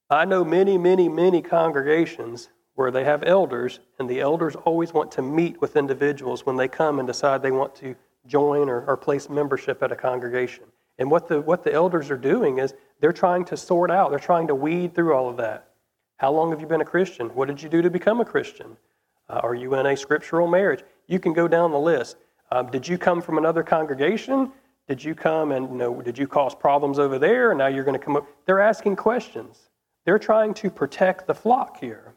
I 0.09 0.25
know 0.25 0.45
many, 0.45 0.79
many, 0.79 1.09
many 1.09 1.43
congregations 1.43 2.49
where 2.77 2.93
they 2.93 3.03
have 3.03 3.25
elders, 3.25 3.81
and 3.99 4.09
the 4.09 4.21
elders 4.21 4.55
always 4.55 4.95
want 4.95 5.11
to 5.11 5.23
meet 5.23 5.61
with 5.61 5.75
individuals 5.75 6.47
when 6.47 6.55
they 6.55 6.69
come 6.69 7.01
and 7.01 7.09
decide 7.09 7.43
they 7.43 7.51
want 7.51 7.75
to 7.75 7.97
join 8.25 8.69
or, 8.69 8.85
or 8.85 8.97
place 8.97 9.29
membership 9.29 9.83
at 9.83 9.91
a 9.91 9.97
congregation. 9.97 10.62
And 11.01 11.11
what 11.11 11.27
the, 11.27 11.41
what 11.41 11.64
the 11.64 11.73
elders 11.73 12.09
are 12.09 12.17
doing 12.17 12.59
is 12.59 12.73
they're 13.01 13.12
trying 13.12 13.45
to 13.47 13.57
sort 13.57 13.91
out, 13.91 14.11
they're 14.11 14.21
trying 14.21 14.47
to 14.47 14.55
weed 14.55 14.95
through 14.95 15.12
all 15.12 15.29
of 15.29 15.37
that. 15.39 15.71
How 16.19 16.31
long 16.31 16.51
have 16.51 16.61
you 16.61 16.69
been 16.69 16.83
a 16.83 16.85
Christian? 16.85 17.31
What 17.31 17.49
did 17.49 17.61
you 17.61 17.69
do 17.69 17.83
to 17.83 17.91
become 17.91 18.21
a 18.21 18.25
Christian? 18.25 18.77
Uh, 19.29 19.41
are 19.43 19.57
you 19.57 19.75
in 19.75 19.87
a 19.87 19.97
scriptural 19.97 20.47
marriage? 20.47 20.85
You 21.09 21.19
can 21.19 21.33
go 21.33 21.49
down 21.49 21.73
the 21.73 21.81
list. 21.81 22.17
Um, 22.53 22.71
did 22.71 22.87
you 22.87 22.97
come 22.97 23.21
from 23.21 23.39
another 23.39 23.64
congregation? 23.64 24.53
Did 24.89 25.03
you 25.03 25.14
come 25.14 25.53
and 25.53 25.70
you 25.70 25.76
know, 25.76 26.01
did 26.01 26.16
you 26.16 26.28
cause 26.28 26.55
problems 26.55 26.99
over 26.99 27.18
there? 27.18 27.51
And 27.51 27.59
now 27.59 27.66
you're 27.66 27.84
going 27.84 27.99
to 27.99 28.05
come 28.05 28.16
up. 28.16 28.26
They're 28.45 28.61
asking 28.61 28.97
questions. 28.97 29.70
They're 30.05 30.18
trying 30.18 30.55
to 30.55 30.70
protect 30.70 31.26
the 31.26 31.34
flock 31.34 31.80
here. 31.80 32.14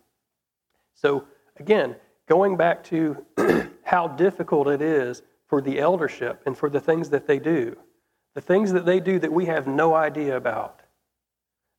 So 0.94 1.26
again, 1.58 1.96
going 2.28 2.58
back 2.58 2.84
to 2.86 3.26
how 3.84 4.08
difficult 4.08 4.68
it 4.68 4.82
is 4.82 5.24
for 5.48 5.62
the 5.62 5.80
eldership 5.80 6.44
and 6.46 6.56
for 6.56 6.70
the 6.70 6.80
things 6.80 7.10
that 7.10 7.26
they 7.26 7.40
do, 7.40 7.76
the 8.36 8.42
things 8.42 8.72
that 8.74 8.86
they 8.86 9.00
do 9.00 9.18
that 9.18 9.32
we 9.32 9.46
have 9.46 9.66
no 9.66 9.96
idea 9.96 10.38
about. 10.38 10.82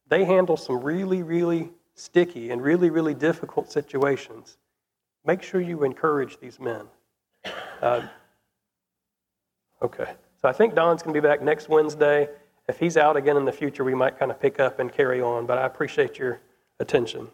They 0.08 0.24
handle 0.24 0.56
some 0.56 0.80
really, 0.80 1.22
really 1.22 1.70
sticky 1.94 2.50
and 2.50 2.60
really, 2.60 2.90
really 2.90 3.14
difficult 3.14 3.70
situations. 3.70 4.58
Make 5.24 5.42
sure 5.42 5.60
you 5.60 5.84
encourage 5.84 6.40
these 6.40 6.58
men. 6.58 6.86
Uh, 7.80 8.02
okay. 9.80 10.14
So 10.42 10.48
I 10.48 10.52
think 10.52 10.74
Don's 10.74 11.02
going 11.02 11.14
to 11.14 11.20
be 11.20 11.26
back 11.26 11.42
next 11.42 11.68
Wednesday. 11.68 12.28
If 12.66 12.78
he's 12.78 12.96
out 12.96 13.16
again 13.16 13.36
in 13.36 13.44
the 13.44 13.52
future, 13.52 13.84
we 13.84 13.94
might 13.94 14.18
kind 14.18 14.30
of 14.30 14.40
pick 14.40 14.58
up 14.58 14.78
and 14.78 14.90
carry 14.90 15.20
on, 15.20 15.44
but 15.44 15.58
I 15.58 15.66
appreciate 15.66 16.18
your 16.18 16.40
attention. 16.78 17.28